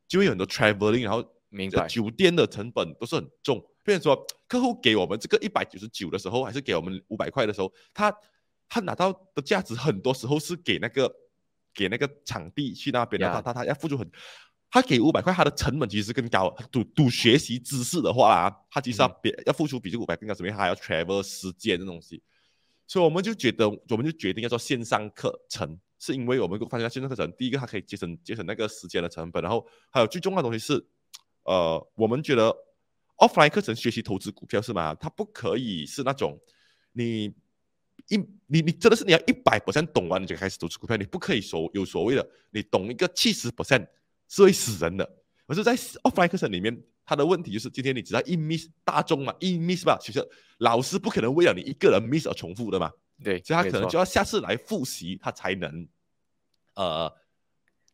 [0.09, 3.63] 就就会有很多 traveling，然后明白酒店的成本都是很重。
[3.85, 8.13] 比如说客户给我们这个一百九十九的时候，还是给我们五百块的时候，他
[8.69, 11.15] 他拿到的价值很多时候是给那个
[11.75, 14.11] 给那个场地去那边的话，他他要付出很，
[14.71, 16.51] 他给五百块，他的成本其实更高。
[16.73, 20.51] 赌赌学习知识的话啊，他其实要别要付出比这五百更高，什么？
[20.51, 22.23] 他还要 travel 时间的东西。
[22.89, 30.87] 所以我们就觉得，我们就决定要做线上课程，是因为我们发现线上课程，第一个它可以节省节省那个时间的成本，然后还有最重要的东西是，
[31.45, 32.55] 呃，我们觉得
[33.17, 34.95] offline 课程学习投资股票是吗？
[34.95, 36.39] 它不可以是那种
[36.93, 37.25] 你
[38.09, 43.87] 一你你真的是你要一百 percent 懂完你就开始投资股票，你不可以所有所谓的你懂一个七十 percent
[44.29, 45.11] 是会死人的，
[45.47, 46.83] 而是在 offline 课程里面。
[47.09, 50.21] 他的问题就是，今天你只要一 miss 大众嘛，一 miss 吧，其实
[50.59, 52.91] 老师不可能为了你一个人 miss 而重复的嘛。
[53.23, 55.89] 对，所以他可能就要下次来复习，他才能，
[56.75, 57.11] 呃，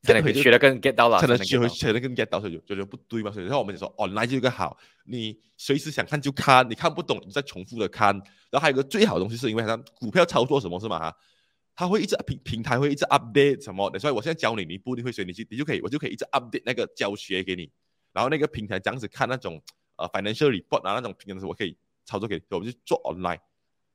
[0.03, 3.31] 才能学得更 get 到了，才能学会学得更 get 到，所以就觉得不对嘛。
[3.31, 8.15] 所以然后我们就说，online 就一个好，你随时想看就看，你看不懂你再重复的看。
[8.51, 11.17] 然后还有个最好的东西，是因为它股票操作什么是嘛哈，
[11.75, 17.71] 它会一直平平台会一直 update 什么的，所以我现在教你，你不一定会学，你去你就可以，我就可以一直 update 那个教学给你。
[18.13, 19.63] 然后那个平台这样子看那种
[19.97, 23.39] 呃 financial report 啊那种平台的时候，我可以操作给，我们就做 online，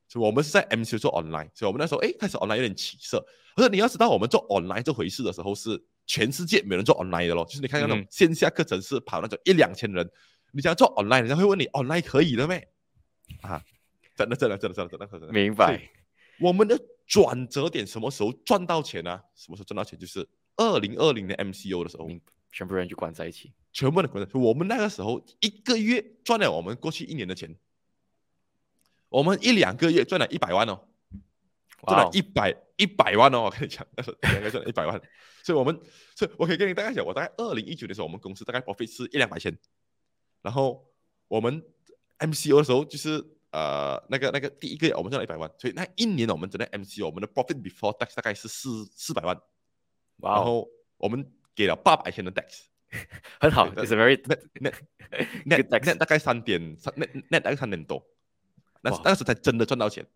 [0.08, 3.24] 所以我们是在 MCU 做 online，所以我们那时候哎开始 online 有点起色。
[3.54, 7.44] 可是你要知道，我们做 online 这回事的时候，是全世界没人做 online 的咯。
[7.44, 10.10] 就是你看那种线下课程是跑那种一两千人，
[10.52, 12.66] 你想要做 online，人家会问你 online 可以了没？
[13.42, 13.62] 啊，
[14.16, 15.32] 真的真的真的真的真的可能。
[15.32, 15.80] 明白。
[16.40, 19.20] 我们的转折点什么时候赚到钱呢？
[19.34, 19.98] 什么时候赚到钱？
[19.98, 22.08] 就是二零二零年 MCU 的时候。
[22.50, 24.38] 全部人就关在一起，全部的关在一起。
[24.38, 27.54] 我们那个时候一个月赚了我们过去一年的钱，
[29.08, 30.80] 我们一两个月赚了一百万哦，
[31.86, 33.42] 赚了一百一百万哦。
[33.42, 35.00] 我跟你讲，那时候两个赚了一百万，
[35.42, 35.78] 所以我们，
[36.14, 39.56] 所以我可以跟你大概讲，我大概二零一九的时候，我们公司大概 profit 是一两百千，
[40.42, 40.84] 然后
[41.28, 41.62] 我们
[42.18, 49.40] MCO 的时候就是呃那个那个第一个月我们赚了一百万，所以那一年我们整个 MCO 我们的 profit before tax 大概是四四百万，
[50.18, 51.30] 然后我们。
[51.58, 52.66] 给了八百千的 DEX，
[53.40, 54.74] 很好，It's very net net
[55.44, 58.00] net net 大概三点三 net net 大概三点多，
[58.82, 60.06] 那那个时候才真的赚到钱。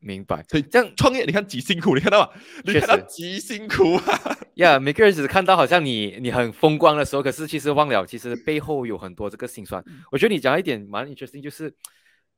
[0.00, 0.44] 明白。
[0.50, 2.30] 所以这样创业你看几辛苦，你看到吗？
[2.64, 4.38] 你确看到实几辛苦啊！
[4.56, 9.82] 呀每个人只是看到好像你你很风光的时候，可是其实忘了，其实背后有很多这个辛酸。
[10.12, 11.74] 我觉得你讲一点蛮 interesting，就是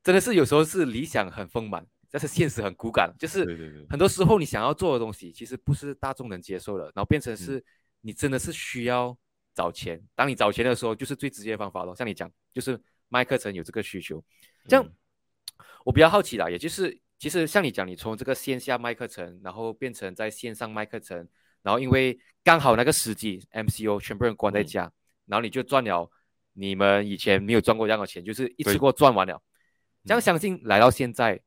[0.01, 3.13] 真的是有时候是理想很丰满，但是现实很骨感。
[3.19, 7.61] 就是很多时候你想要做的东西，其实不是大众能接受的，然后变嗯成是
[7.99, 9.17] 你真的是需要
[9.53, 10.01] 找钱。
[10.15, 11.93] 当你找钱的时候，就是最直接的方法咯。
[11.93, 14.23] 像你讲，就是卖课程有这个需求，
[14.69, 14.85] 这样。
[14.85, 14.93] 嗯
[15.85, 21.27] 我比较好奇啦，也就是其实像你讲，你从这个线下卖课程，然后变成在线上卖课程，
[21.63, 24.91] 然后因为刚好那个时机，MCO 全部人关在嗯家，
[25.25, 26.11] 然后你就赚了
[26.53, 29.41] 你们以前没有赚过这样的钱，就是一次过赚完了。
[30.05, 31.39] 这样嗯相信来到现在，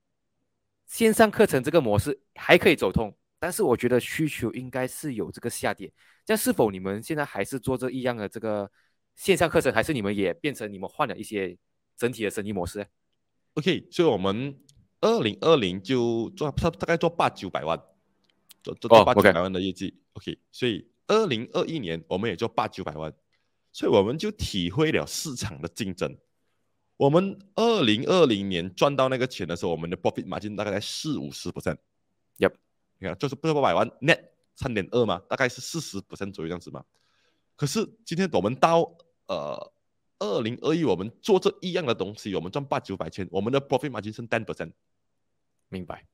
[0.87, 5.93] 线上课程这个模式还可以走通，但是我觉得需求应该是有这个下跌。
[6.25, 8.71] 这样是否你们现在还是做这一样的这个
[9.17, 11.57] 线上课程，还是你们也变成你们换了一些
[11.97, 12.85] 整体的生意模式呢？
[13.55, 14.59] OK，所以我们
[15.01, 17.81] 二零二零就做大大概做八九百万，
[18.63, 20.01] 做做八九百万的业绩。
[20.13, 23.13] OK，所以二零二一年我们也做八九百万，
[23.73, 26.17] 所以我们就体会了市场的竞争。
[26.97, 31.79] 我们二零二零年赚到那个钱的时候，我们的 profit margin 大概在四五十 percent。
[32.39, 32.53] Yep
[32.99, 34.21] 你看，就是不是八百万 net
[34.55, 36.85] 三点二嘛，大概是四十 percent 左右这样子嘛。
[37.57, 39.73] 可是今天我们到呃
[40.21, 44.71] 二零二一，我们做这一样的东西，我们赚八九百千，我们的 profit margin 是 ten percent。
[45.69, 46.07] 明白？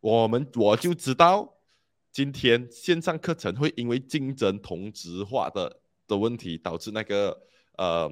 [0.00, 1.54] 我们我就知道，
[2.10, 7.40] 今天线上课程会因为竞争同质化的的问题，导致那个
[7.76, 8.10] 呃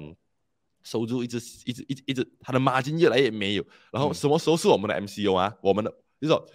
[0.83, 3.65] 收入一直一直一直一直它的 margin 越来越没有。
[3.91, 5.55] 然后嗯什么时候是我们的 MCU 啊？
[5.61, 6.47] 我们的就是说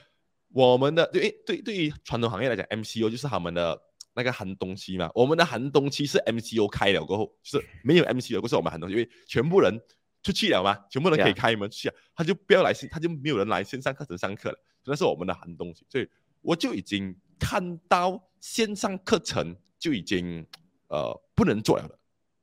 [0.53, 3.83] 我们的对对对于传统行业来讲，MCU 就是他们的
[4.17, 5.09] 那个寒冬期嘛。
[5.15, 9.81] 我们的寒冬期是 MCO 开了过后，就是没有 MCO 过后是我们寒冬期，因为全部人
[10.23, 14.59] 出去了嘛，全部人可以开门去啊，他就不要来线，他就没有人来线上课程上课了。
[14.87, 16.09] 那是我们的寒冬期，所以
[16.41, 20.45] 我就已经看到线上课程就已经
[20.89, 21.99] 呃不能做了，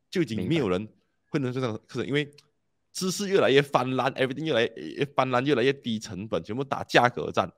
[0.10, 0.88] 就已经没有人
[1.30, 2.30] 会能做上课程，因为
[2.92, 7.52] 知识越来越泛滥，everything 越来越泛滥，越来越低成本，全部打价格战。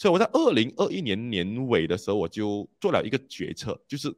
[0.00, 4.10] 所以我在二零二一年年尾的时候，我就做了一个决策，就是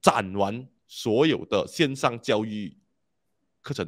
[0.00, 2.74] 斩完所有的线上教育
[3.60, 3.86] 课程。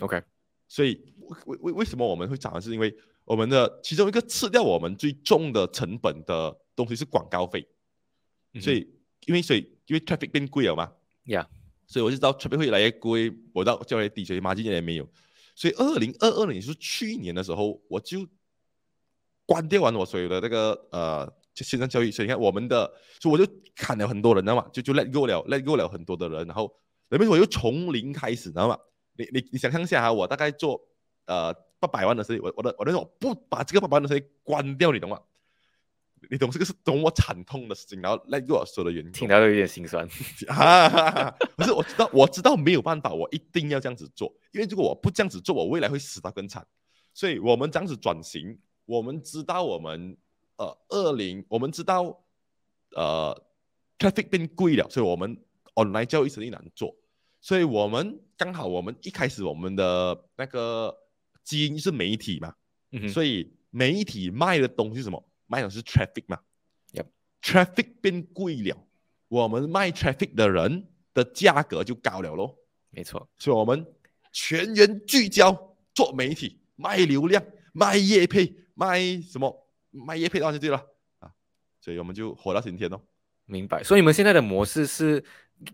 [0.00, 0.20] OK，
[0.66, 1.00] 所以
[1.46, 2.60] 为为为什么我们会涨呢？
[2.60, 2.92] 是因为
[3.24, 7.64] 我们的其中一个吃掉我们最重的成本的东西是广告费，
[8.60, 8.78] 所以
[9.26, 10.92] 因为所以因为 traffic 变贵了嘛，
[11.26, 11.48] 呀，
[11.86, 15.08] 所以我就知道 traffic 会越来越贵，我到就越来越低，所以 margin 越来越没有。
[15.54, 18.26] 所以二零二二年，就是去年的时候，我就
[19.48, 22.10] 关掉完我所有的那个呃就线上交易。
[22.10, 22.84] 所以你看我们的，
[23.18, 24.66] 所以我就砍了很多人，知道吗？
[24.70, 26.70] 就就 let go 了，let go 了很多的人，然后
[27.08, 28.76] 那边我又从零开始，知道吗？
[29.16, 30.78] 你你你想象一下哈，我大概做
[31.24, 35.18] 呃八百万的生意，我我的我那种不把这个八百万的生意关掉，你懂吗？
[36.30, 40.06] 你懂这个是懂我惨痛的事情，然后 let go 了所有的员工，听到有点心酸。
[40.50, 41.36] 哈哈哈！
[41.56, 46.66] 不是，我知道，我知道没有办法，我一定要这样子做，因为如果我不这样子做，我未来会死得更惨。
[47.14, 48.58] 所以我们这样子转型，
[48.88, 50.16] 我们知道我们
[50.56, 52.24] 呃二零，我们知道
[52.96, 53.44] 呃
[53.98, 55.38] traffic 变贵了，所以我们
[55.74, 56.96] online 教育生意难做，
[57.42, 60.96] 所以我们刚好我们一开始我们的那个
[61.44, 62.54] 基因是媒体嘛，
[62.92, 65.22] 嗯，所以媒体卖的东西是什么？
[65.46, 66.38] 卖的是 traffic 嘛。
[67.40, 68.76] Traffic 变贵了，
[69.28, 72.58] 我们卖 traffic 的人的价格就高了咯。
[72.90, 73.86] 没错，所以我们
[74.32, 80.76] 全员聚焦做媒体，卖流量、卖业配、卖什么卖业配当然就对了
[81.18, 81.28] 啊，
[81.80, 83.00] 所以我们就活到今天哦。
[83.46, 83.82] 明白。
[83.82, 85.20] 所以你们现在的模式是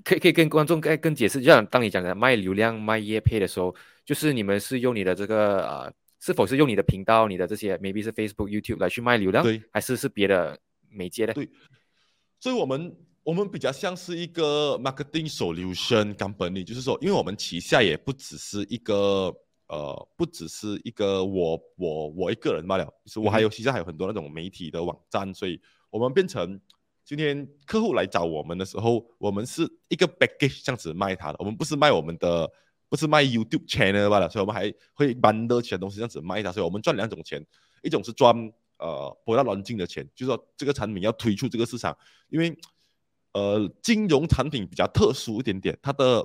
[0.03, 3.75] 可以可以跟观众更更解释，就像当你讲的卖流量、卖业配的时候，
[4.07, 11.35] 就是你们是用你的这个呃，是否是用你的频道、你的这些 maybe 是 Facebook、YouTube 来去卖流量，对，还是是别的媒介的？
[11.35, 11.47] 对
[12.41, 19.35] 所以我们我们比较像是一个 marketing solution company，就是说，因为我们旗下也不只是一个
[19.69, 26.61] 呃，不只是一个我我我一个人罢了，就是我还有其实还有很多那种媒体的网站，所以我们变成
[27.05, 32.51] 今天客户来找我们的时候，我们是一个 package 这样子卖他的，我们不是卖我们的。
[32.87, 37.45] 不是卖 YouTube channel 罢了，所以我们还会 bundle 其他东西这样子卖他，所以我们赚两种钱，
[37.83, 38.33] 一种是赚
[38.79, 41.97] 呃博大乱进的钱，就是说这个产品要推出这个市场，
[42.29, 42.57] 因为
[43.33, 46.25] 呃金融产品比较特殊一点点，它的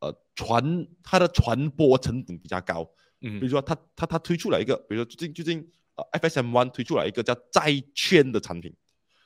[0.00, 2.88] 呃传它的传播成本比较高，
[3.20, 8.74] 嗯比如说它它它推出来一个，比如说最近最近呃 FSM One 推出来一个叫债券的产品。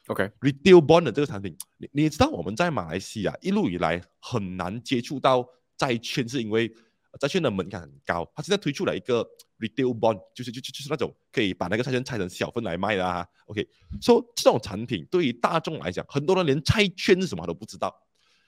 [0.06, 6.72] ，OK，retail bond 的这个产品，你你也知道我们在马来西亚一路以来很难接触到债券，是因为
[7.20, 9.24] 债券的门槛很高，它现在推出了一个
[9.58, 13.26] retail bond，就是就就就是那种可以把那个债券拆成小份来卖的啊。
[13.46, 13.66] OK，
[14.00, 17.94] 所、so, 这种产品对于大众来讲，很多人连债券是什么都不知道，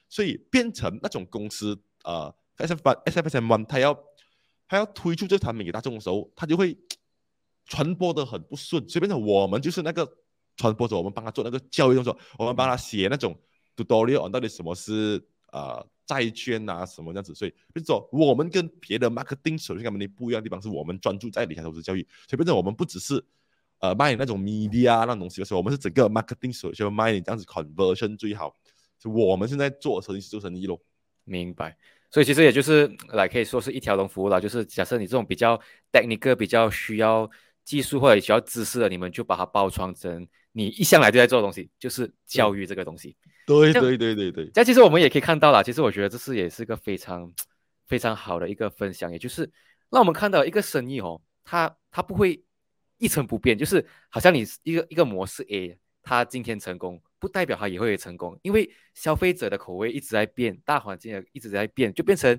[0.09, 3.99] 所以变成那种公司呃 S F S F S M One，它要
[4.69, 6.77] 它要推出这产品给大众的时候，它就会
[7.67, 10.11] 传播的很不顺，所以变成我们就是那个
[10.57, 13.39] 传播者，我们帮他做那个教育动作，我们帮他写那种
[13.77, 15.87] tutorial 到底什么是呃。
[16.05, 23.25] 债券啊，什么样子，所以比如说我们跟别的 marketing 手续他们的不一样的地方，是我们专注在理财投资教育，所以变成我们不只是
[23.79, 28.55] 呃卖那种 media 那种东西的时候，我们是整个 marketing 手续卖你这样子 conversion 最好，
[28.99, 30.79] 就我们现在做生意是做生意咯。
[31.25, 31.77] 明白，
[32.11, 35.61] 所以其实也就是来可以说是一条龙服务了，就是假设你这种比较
[35.93, 37.31] technical 比较需要
[37.65, 43.17] 技术或者需要知识的，你们就把它包装成你一向来就在做的东西，就是教育这个东西。
[43.47, 47.33] 对对对对对，但其实我们也可以看到了，其实我觉得这是也是个非常
[47.87, 49.51] 非常好的一个分享，也就是
[49.91, 52.43] 让我们看到一个生意哦，它它不会
[52.99, 62.39] 一成不变，就是好像你一个一个模式 A，它今天成功，不代表他也会成功，因为消费者的口味一直在变，大环境也一直在变，就变成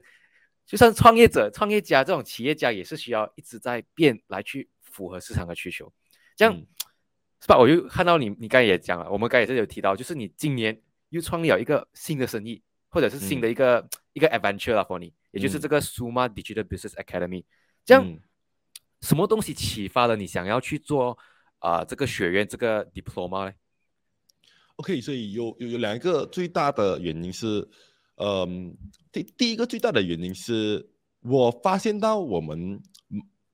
[0.66, 5.92] 就算创业者、创业家这种企业家也是需要一直在变来去符合市场的需求，
[6.36, 6.54] 这样、
[7.42, 7.58] 是吧？
[7.58, 10.80] 我就看到你，你刚才也讲了，我们刚才也是有提到，就是你今年。
[11.10, 17.46] 又创立了一个新的生意，或者是新的一个、嗯、一个 adventure 啦，for 你，也就是这个 Suma Digital Business Academy。
[17.86, 18.20] 这样、嗯，
[19.00, 21.16] 什么东西启发了你想要去做
[21.64, 23.54] 啊、这个学院这个 diploma 呢
[24.76, 27.68] ？OK，所以有有有两个最大的原因是，
[28.18, 28.76] 嗯，
[29.12, 30.88] 第第一个最大的原因是
[31.22, 32.82] 我发现到我们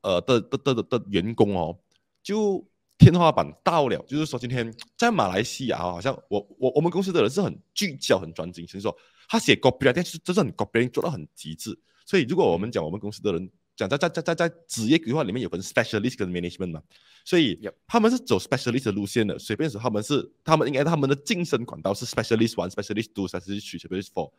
[0.02, 1.78] 呃的的的的员工哦，
[2.24, 2.66] 就。
[3.02, 8.94] 天花板到了，就是说今天在马来西亚啊，好像我我我们公司的人是很聚焦、很专精，就是说
[9.30, 11.80] 他写 copy 但是真是很 copy 做到很极致。
[12.06, 16.84] 所以如果我们讲我们公司的人讲在在在在在职业规划里面有分 specialist 跟 management 嘛，
[17.24, 19.40] 所以他们是走 specialist 的路线的。
[19.40, 24.32] 随便说他们是他们应该他们的晋升管道是 specialist one、specialist two、specialist three、specialist four，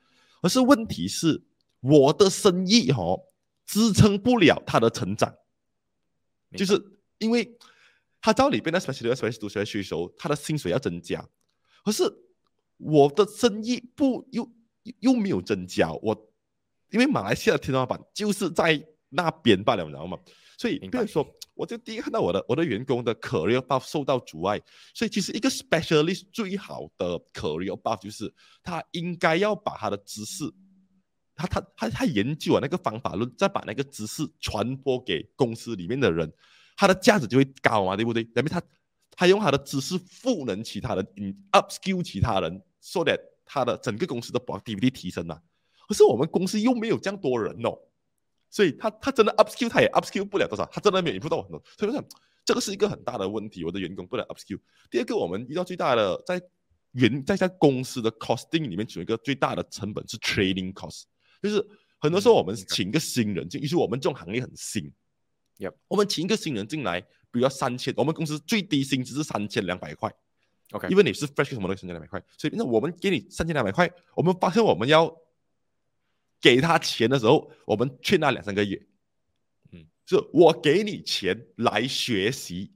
[0.42, 1.42] 可是问题是
[1.80, 3.20] 我的生意哦
[3.66, 5.34] 支撑不了他的成长，
[6.56, 6.80] 就是
[7.18, 7.56] 因为。
[8.22, 11.26] 他照里边的 specialist、specialist 读学需求，他的薪水要增加，
[11.82, 12.04] 可是
[12.76, 14.46] 我的生意不又
[14.98, 16.30] 又没有增加，我
[16.90, 20.18] 因为马来西亚的天花板就是在那边罢了，你知道吗？
[20.56, 24.60] 所以比如说，我就第一看到我的我的员工的 career buff 受到阻碍，
[24.94, 30.44] 所以其实一个 specialist 最好的 career buff 就是他应该要把他的知识，
[31.34, 36.32] 他他他他研究了那个方法论，再把那个知识传播给公司里面的人。
[36.76, 38.22] 他的价值就会高嘛，对不对？
[38.22, 38.62] 因为他
[39.10, 45.42] 他用他的知识赋能其他人，嗯，upskill 其他人，so that 他的整个公司的 productivity 提升了。
[45.86, 47.78] 可是我们公司又没有这样多人哦，
[48.50, 51.62] 所以他他真的 upskill 他也 upskill 不了多少，他真的没有 improve 到很多。
[51.78, 52.04] 所以我想
[52.44, 54.58] 这个是一个很大的问题，我的员工不能 upskill。
[54.90, 56.42] 第二个，我们遇到最大的在
[56.92, 61.04] 员在在公司的 costing 里面，有一个最大的成本是 training cost，
[61.40, 61.64] 就是
[61.98, 64.92] 很多时候我们请一个新人进，于是我们这种行业很新。
[65.58, 65.74] Yep.
[65.88, 67.08] 我们请一个新人进来，比
[67.38, 70.10] 如要三千，我们公司最低薪资是三千两百块。
[70.72, 75.14] OK，因为你是 fresh 什么的，三千两百块，所以那我们给你三千两百块，我们发现我们要
[76.40, 78.80] 给他钱的时候，我们劝他两三个月。
[79.72, 82.72] 嗯，是我给你钱来学习，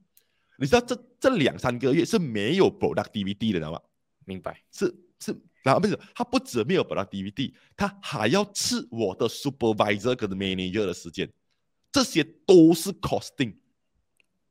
[0.58, 3.80] 你知道这这两三个月是没有 productivity 的，知道吗？
[4.26, 4.86] 明白，是
[5.18, 11.30] 是，然后不是他不止没有 productivity，他还要吃我的 supervisor 跟 manager 的时间。
[11.90, 13.54] 这些都是 costing，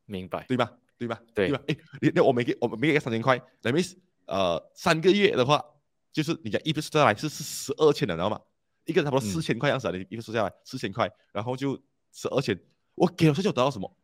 [0.05, 0.71] 明白对吧？
[0.97, 1.21] 对吧？
[1.35, 1.61] 对吧？
[1.67, 3.79] 哎，你那我每个我每个月三千块，那么
[4.25, 5.61] 呃三个月的话，
[6.13, 8.39] 就是你讲一笔数下来是是十二千的，知道吗？
[8.85, 12.59] 一个差不多四千块样子啊，你一个数下来四千块，然后就十二千，
[12.95, 13.97] 我给了他就得到什么？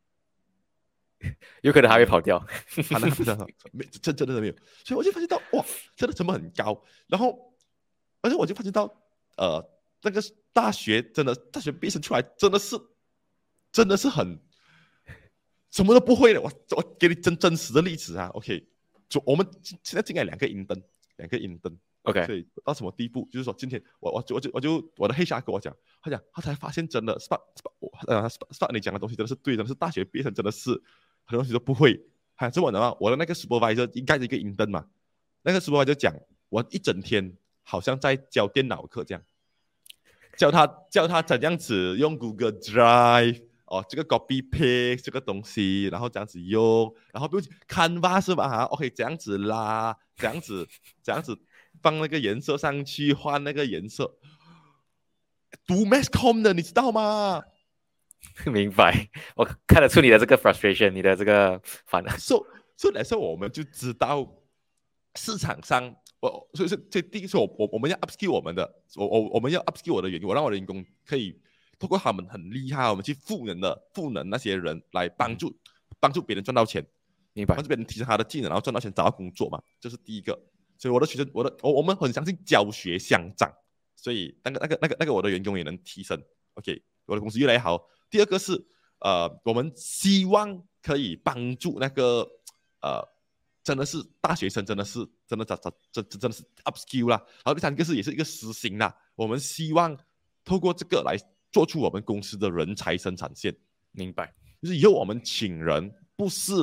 [1.62, 5.65] 有可能还会跑掉， 真的没真真的没有，所以我就发现到哇，
[5.96, 7.54] 真的成本很高，然后
[8.22, 8.86] 而且我就发现到
[9.38, 9.63] 呃
[10.02, 10.22] 那个
[10.54, 12.76] 大学真的大学毕业生出来真的是。
[13.72, 14.42] 真的是很
[15.70, 18.68] 什么都不会的，我我给你真真实的例子啊，OK，
[19.08, 20.82] 就我们现在进来两个银灯，
[21.17, 23.27] 两个银灯，OK，所以到什么地步？
[23.31, 30.71] 就是说今天我我我就我就我的黑侠跟我讲，他讲他才发现真的，SPA SPA 我呃 SPA SPA 你讲的东西真的是对的，是大学毕业生真的是
[31.25, 32.00] 很多东西都不会。
[32.35, 34.85] 还是我的话，我的那个 supervisor 应该是一个银灯嘛，
[35.41, 36.13] 那个 supervisor 讲
[36.50, 39.21] 我一整天好像在教电脑课这样，
[40.37, 43.43] 教他教他怎样子用 Google Drive。
[43.69, 48.50] 哦，这个 copy paste 这个东西，然后这样子用，然后比如 Canva 是吧？
[48.50, 50.67] 哈，OK，这样子拉，这样子，
[51.04, 51.37] 这样子
[51.82, 54.17] 放那个颜色上去，换那个颜色。
[55.65, 57.44] 读 mass com 的，你知道吗？
[58.46, 62.15] 明白，我看得出你的这个 frustration，你的这个烦恼。
[62.17, 64.27] 所所以来说，我们就知道
[65.15, 71.40] 市场上，我所以说这第一个，我我我们要 upskill 我们的，我我我们要 upskill 我的员工，我让我的员工可以
[71.80, 75.58] 通过他们很厉害，我们去赋能的赋能那些人来帮助
[76.00, 76.86] 帮助别人赚到钱，
[77.34, 77.63] 明白帮？
[77.63, 80.38] 助别人提升他的技能，然后赚到钱，找到工作嘛，这是第一个。
[80.80, 83.54] 所以我的学生，我的我我们很相信教学相长，
[83.96, 86.19] 所以那个那个那个那个我的员工也能提升
[86.54, 87.86] ，OK，我的公司越来越好。
[88.10, 88.65] 第二个是
[89.00, 92.27] 呃，我们希望可以帮助那个
[92.82, 93.06] 呃，
[93.62, 97.17] 真的是大学生，真的是真的咋咋这这真的是 upskill 啦。
[97.44, 99.96] 然后第三个是也是一个实行啦，我们希望
[100.46, 101.17] 透过这个来
[101.52, 103.56] 做出我们公司的人才生产线。
[103.92, 106.54] 明白，就是以后我们请人不是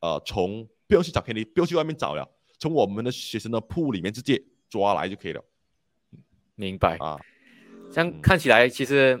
[0.00, 2.26] 呃从不用去找 K 不用去外面找了，
[2.60, 5.44] 从我们的学生的铺里面直接抓来就可以了。
[6.54, 6.96] 明白。
[7.00, 7.18] 啊。
[7.90, 8.20] 像嗯。
[8.20, 9.18] 看起来，其实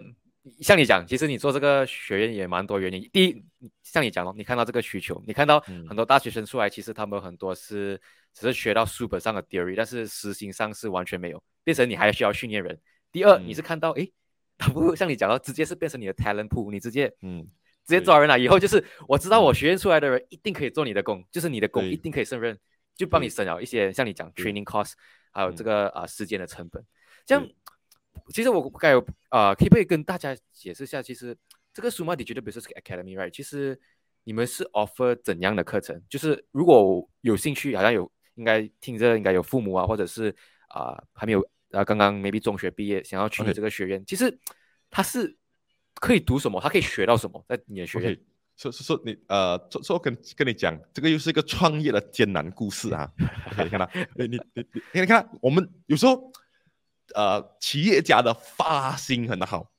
[0.60, 3.08] 像你讲，其实你做这个学院也蛮多原因。
[3.12, 3.44] 第一，
[3.82, 8.00] 像你讲咯，你看到这个需求，你看到嗯很多大学生出来，其实他们很多是
[8.34, 12.78] 只是学到书本上的 theory，但是实行上是完全没有，变成你还需要训练人。
[13.10, 13.48] 第二，嗯。
[13.48, 14.12] 你是看到诶，
[14.58, 17.42] 他不会像你讲到，直接是变成你的 talent pool，你直接嗯，
[17.86, 19.44] 直接抓人了，以后就是我知道嗯。
[19.44, 22.58] 我学院出来的人一定可以做你的工，就是你的工一定可以胜任，
[23.00, 24.92] 就帮你省了一些像你讲 training cost，
[25.32, 26.84] 还有这嗯个啊、时间的成本。
[27.24, 27.54] 这样对，
[28.34, 31.34] 其实我该有啊、可以不可以跟大家解释一下，其实
[31.72, 33.80] 这个 Suma Digital Business Academy right，其实
[34.24, 35.98] 你们是 offer 怎样的课程？
[36.10, 40.34] 就是如果有兴趣，好像有应该听着应该有父母啊，或者是
[40.68, 41.40] 啊、还没有
[41.70, 44.38] 啊刚刚 maybe 中学毕业想要去你 OK 这个学院，其实
[44.90, 45.34] 他是
[45.94, 46.60] 可以读什么？
[46.60, 47.42] 他可以学到什么？
[47.48, 48.20] 在你的学院
[48.60, 53.10] 说说说你呃，说说跟跟你讲，这个又是一个创业的艰难故事啊。
[53.52, 56.30] OK，你看到，你你你你你看，我们有时候
[57.14, 59.72] 呃，企业家的发心很好，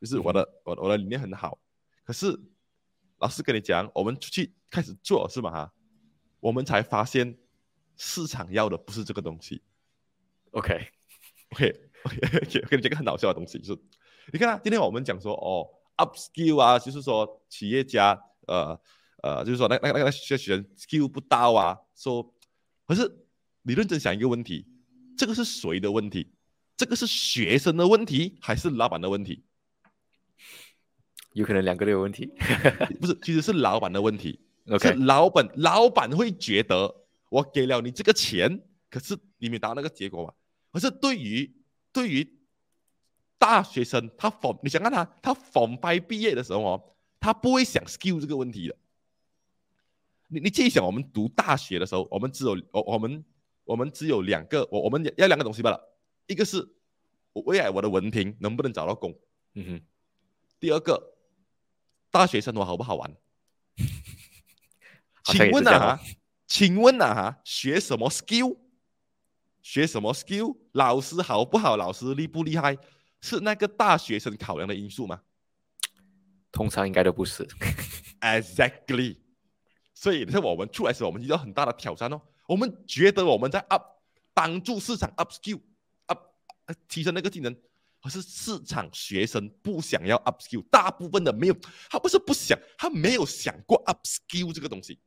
[0.00, 1.58] 就是我的我的我的理念很好，
[2.04, 2.40] 可是
[3.18, 5.50] 老师跟你讲，我们出去开始做是吗？
[5.50, 5.72] 哈，
[6.38, 7.36] 我们才发现
[7.96, 9.60] 市场要的不是这个东西。
[10.52, 10.86] OK
[11.50, 13.80] OK，我跟你讲个很搞笑的东西，就是
[14.32, 15.66] 你看啊，今天我们讲说哦
[16.04, 18.80] ，upskill 啊，就是说企业家呃
[19.22, 22.34] 呃，就是说那那那那些学生 skill 不到啊，说，
[22.86, 23.26] 可是
[23.62, 24.66] 你认真想一个问题，
[25.16, 26.32] 这个是谁的问题？
[26.76, 29.44] 这个是学生的问题还是老板的问题？
[31.34, 32.26] 有可能两个都有问题。
[32.98, 34.40] 不是，其实是老板的问题。
[34.70, 40.32] OK，老板，老板会觉得我给了你这个钱，可是你没达到那个结果嘛？
[40.72, 41.54] 可是对于
[41.92, 42.39] 对于
[43.40, 46.84] 大学生，他 form 你想看他，他 form 班毕业的时候哦，
[47.18, 48.76] 他不会想 skill 这个问题的。
[50.28, 53.24] 你你自己想，我们读大学的时候，我们只有我我们
[53.64, 56.68] 我们只有两个，我我们要两个东西罢了，一个是
[57.32, 59.18] 我未来我的文凭能不能找到工，
[59.54, 59.80] 嗯哼，
[60.60, 61.14] 第二个
[62.10, 63.16] 大学生活好不好玩？
[65.24, 65.98] 请问啊，
[66.46, 68.58] 请问啊哈，学什么 skill？
[69.62, 70.56] 学什么 skill？
[70.72, 71.76] 老师好不好？
[71.78, 72.76] 老师厉不厉害？
[73.20, 75.20] 是那个大学生考量的因素吗
[76.52, 77.46] 通常应该都不是。
[78.20, 79.18] ？Exactly。
[79.94, 82.20] 所以，在我们出来时，我们遇到很大的挑战哦。
[82.48, 83.84] 我们觉得我们在 up
[84.32, 85.60] 帮助市场 up skill
[86.06, 86.18] up
[86.66, 87.54] 呃提升那个技能，
[88.02, 91.56] 可是市场学生不想要 up skill，大部分的没有，
[91.88, 94.98] 他不是不想，他没有想过 up skill 这个东西。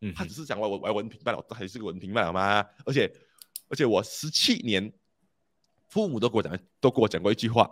[0.00, 2.66] 嗯他只是想我我我要文凭罢了，我还是个文凭罢了嘛。
[2.84, 3.10] 而且
[3.68, 4.92] 而且我十七年，
[5.92, 7.70] 父母都给我讲，都给我讲过一句话：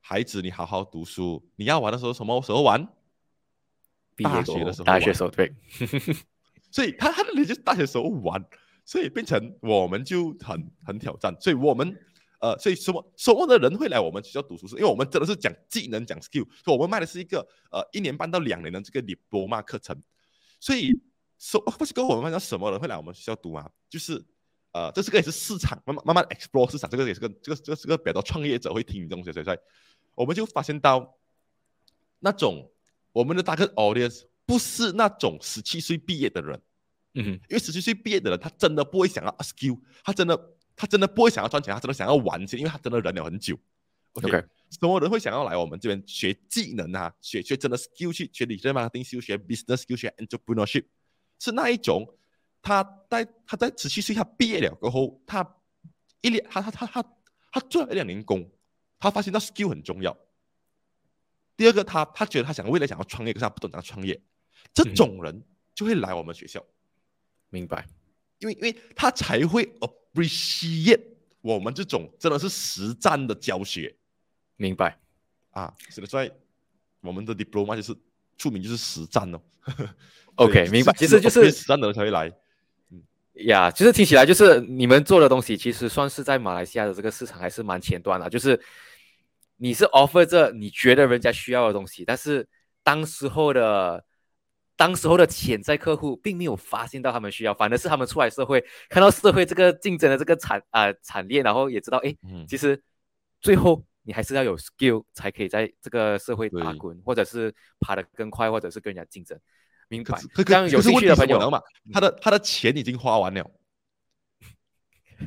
[0.00, 2.88] 孩子，你好好读书，你要玩的时候什么时候玩？
[4.16, 5.52] 毕业大学的时候大学时候对，
[6.72, 8.42] 所以他他的理就是大学时候玩，
[8.86, 11.36] 所以变成我们就很很挑战。
[11.38, 11.94] 所以我们
[12.40, 19.94] 呃，所以什么什么的人会来我们学校读书，是因为我们真的是讲技能、讲 skill，所以我们卖的是一个呃一年半到两年的这个 diploma 课程。
[20.58, 20.98] 所以
[21.36, 23.70] 什不是跟我们班上什么人会来我们学校读啊？
[23.90, 24.24] 就是
[24.72, 29.58] 呃，这是个也是市场慢慢慢慢 explore 市场，这个也是个这个这个是个比较多创业者会听这种东西，所以
[30.14, 31.18] 我们就发现到
[32.20, 32.70] 那种
[33.10, 36.62] 我们的 target audience 不是那种十七岁毕业的人。
[37.14, 43.58] 嗯哼，因为十七岁毕业的人，他真的不会想要 skill，他真的他真的不会想要赚钱，他真的想要玩钱，因为他真的忍了很久。
[44.12, 47.12] OK，, OK 什么人会想要来我们这边学技能啊？
[47.20, 50.84] 学学真的 skill 去学理财 marketing skill，学 business skill，学 entrepreneurship，
[51.40, 52.06] 是那一种。
[52.62, 55.56] 他在他在十七岁他毕业了过后，他
[56.20, 57.16] 一两他他他他
[57.52, 58.50] 他做了一两年工，
[58.98, 60.16] 他发现到 skill 很重要。
[61.56, 64.20] 第二个，他他觉得他想未来想要创业，可是他不懂怎样创业，
[64.72, 65.42] 这嗯种人
[65.74, 66.64] 就会来我们学校。
[67.50, 67.86] 明白。
[68.38, 71.02] 因为因为他才会 appreciate
[71.42, 73.94] 我们这种真的是实战的教学。
[74.56, 74.98] 明白。
[75.50, 76.30] 啊，是的，所以
[77.00, 77.94] 我们的 diploma 就是
[78.38, 79.42] 出名就是实战哦。
[80.36, 82.32] OK， 明白其实就是实战的人才会来。
[83.44, 88.60] 呀其实听起来就是你们做的东西，其实算是在马来西亚的这个市场还是蛮前端的，就是
[89.56, 92.48] 你是 offer 这你觉得人家需要的东西，但是
[92.82, 94.04] 当时候的
[94.76, 102.82] 当时候的潜在客户并没有发现到他们需要，反而是他们出来社会看到社会这个竞争的这个产啊、产业，然后也知道哎，嗯，其实
[103.40, 109.38] 最后你还是要有 skill 才可以在这个社会打滚，或者是爬得更快，或者是跟人家竞争。
[109.90, 111.62] 明白这样有兴趣的朋友题是什么呢嘛，
[111.92, 113.50] 他的他的钱已经花完了，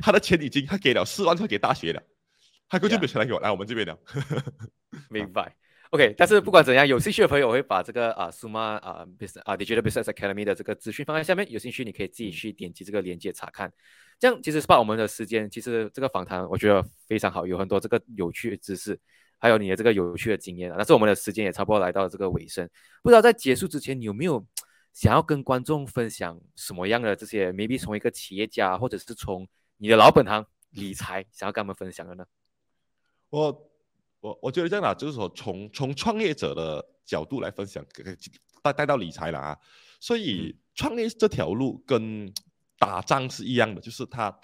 [0.02, 2.02] 他的钱已经他给了四万块给大学了，
[2.68, 3.96] 他根本就没有钱来给我来我们这边了。
[5.10, 5.54] 明白。
[5.90, 13.72] OK，但是不管怎样，有兴趣的朋友我会把这个啊 Suma 啊 Business 啊 Digital Business Academy 的这个资讯放在下面，有兴趣你可以自己去点击这个链接查看。
[14.18, 18.98] 这样其实是把我们的时间，其实这个访谈我觉得非常好，有很多这个有趣的知识，
[19.44, 20.74] 还有你的这个有趣的经验啊。
[20.78, 22.66] 但是我们的时间也差不多来到了这个尾声，
[23.02, 24.42] 不知道在结束之前，你有没有
[24.94, 32.24] 想要跟观众分享什么样的这些，maybe 从一个企业家，或者是从你的老本行理财，想要跟他们分享的呢？
[33.28, 33.70] 我
[34.20, 37.84] 我我觉得这样啦，就是说从从创业者的角度来分享，
[38.62, 39.58] 带带到理财了啊。
[40.00, 42.32] 所以创业这条路跟
[42.78, 44.34] 打仗是一样的，就是它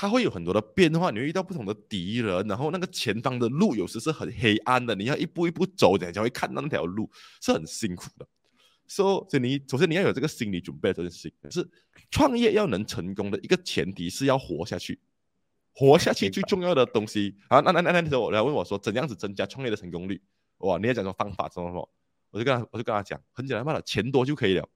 [0.00, 7.10] 它会有很多的变化，你会遇到不同的敌人，然后那个前方的路有时是很黑暗的，你要一步一步走，你才会看到那条路，
[7.42, 8.24] 是很辛苦的。
[8.86, 11.50] 所以你首先你要有这个心理准备，这件事情。
[11.50, 11.68] 是
[12.12, 15.00] 创业要能成功的一个前提是要活下去。
[15.72, 20.22] 活下去最重要的东西啊，那那那那时候我来问我说，怎样子增加创业的成功率？
[20.58, 21.90] 哇，你要讲什么方法什么什么？
[22.30, 24.68] 我就跟他我就跟他讲，很简单罢了，钱多就可以了。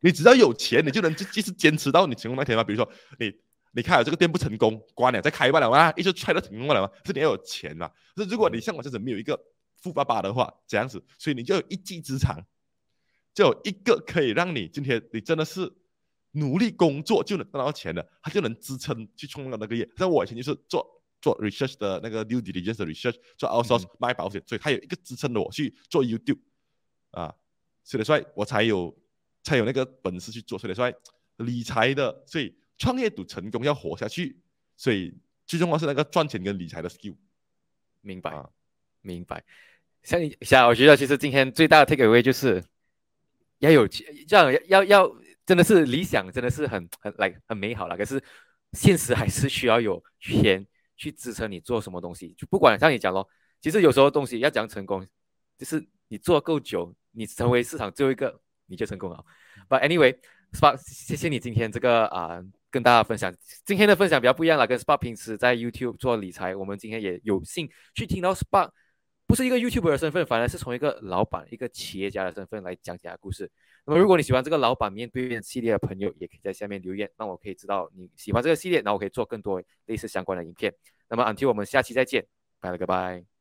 [0.00, 2.64] 你只要有钱，你就能继继续坚持到你成功那天嘛。
[2.64, 2.90] 比如说
[3.20, 3.32] 你
[3.72, 6.90] 你开了这个店不成功，关了再开罢了嘛，一直踹到成功罢了嘛。
[7.04, 7.90] 是你要有钱嘛。
[8.16, 9.38] 是如果你像我这样子没有一个
[9.76, 12.44] 富爸爸的话，这样子，所以你就有一技之长，
[13.34, 15.72] 就有一个可以让你今天你真的是
[16.32, 19.88] 努力工作就能赚到钱的，他就能支撑去冲到那个业。
[19.96, 20.86] 像我以前就是做
[21.20, 26.40] 做 research 的那个 due diligence 的 research，做 outsource、卖保险，所以他有一个支撑的我去做 YouTube
[27.10, 27.34] 啊，
[27.84, 28.96] 所以说我才有
[29.42, 30.58] 才有那个本事去做。
[30.58, 30.92] 所以说
[31.36, 34.36] 理财的，所以创业赌成功要活下去，
[34.76, 35.14] 所以
[35.46, 37.16] 最重要是那个赚钱跟理财的 skill。
[38.00, 38.48] 明白，啊
[39.00, 39.44] 明白。
[40.02, 42.62] 像你像我觉得其实今天最大的 take away 就是
[43.58, 45.16] 要有这样要要要
[45.46, 47.96] 真的是理想，真的是很很来很美好了。
[47.96, 48.22] 可是
[48.72, 50.66] 现实还是需要有钱
[50.96, 52.34] 去支撑你做什么东西。
[52.36, 53.28] 就不管像你讲咯，
[53.60, 55.06] 其实有时候东西要讲成功，
[55.56, 59.24] 就是你做够久，你成为市场最后一个，你就成功了。
[59.68, 60.18] But anyway。
[60.52, 63.32] Spark，谢谢你今天这个啊、跟大家分享。
[63.64, 68.70] 今天的分享比较不一样了，跟 Spark 平时在 YouTube 做理财，我们今天也有幸去听到 Spark
[69.26, 73.48] 不是一个 YouTuber 的身份，反而是从一个老板、一个企业家的身份来讲解他故事。
[73.84, 80.74] 那么，如果你喜欢这个老板面对面系列的朋友，也可以在下面留言，让我可以知道你喜欢这个系列，然后我可以做更多类似相关的影片。
[81.08, 82.26] 那么，until 我们下期再见，
[82.60, 83.31] 拜了个拜。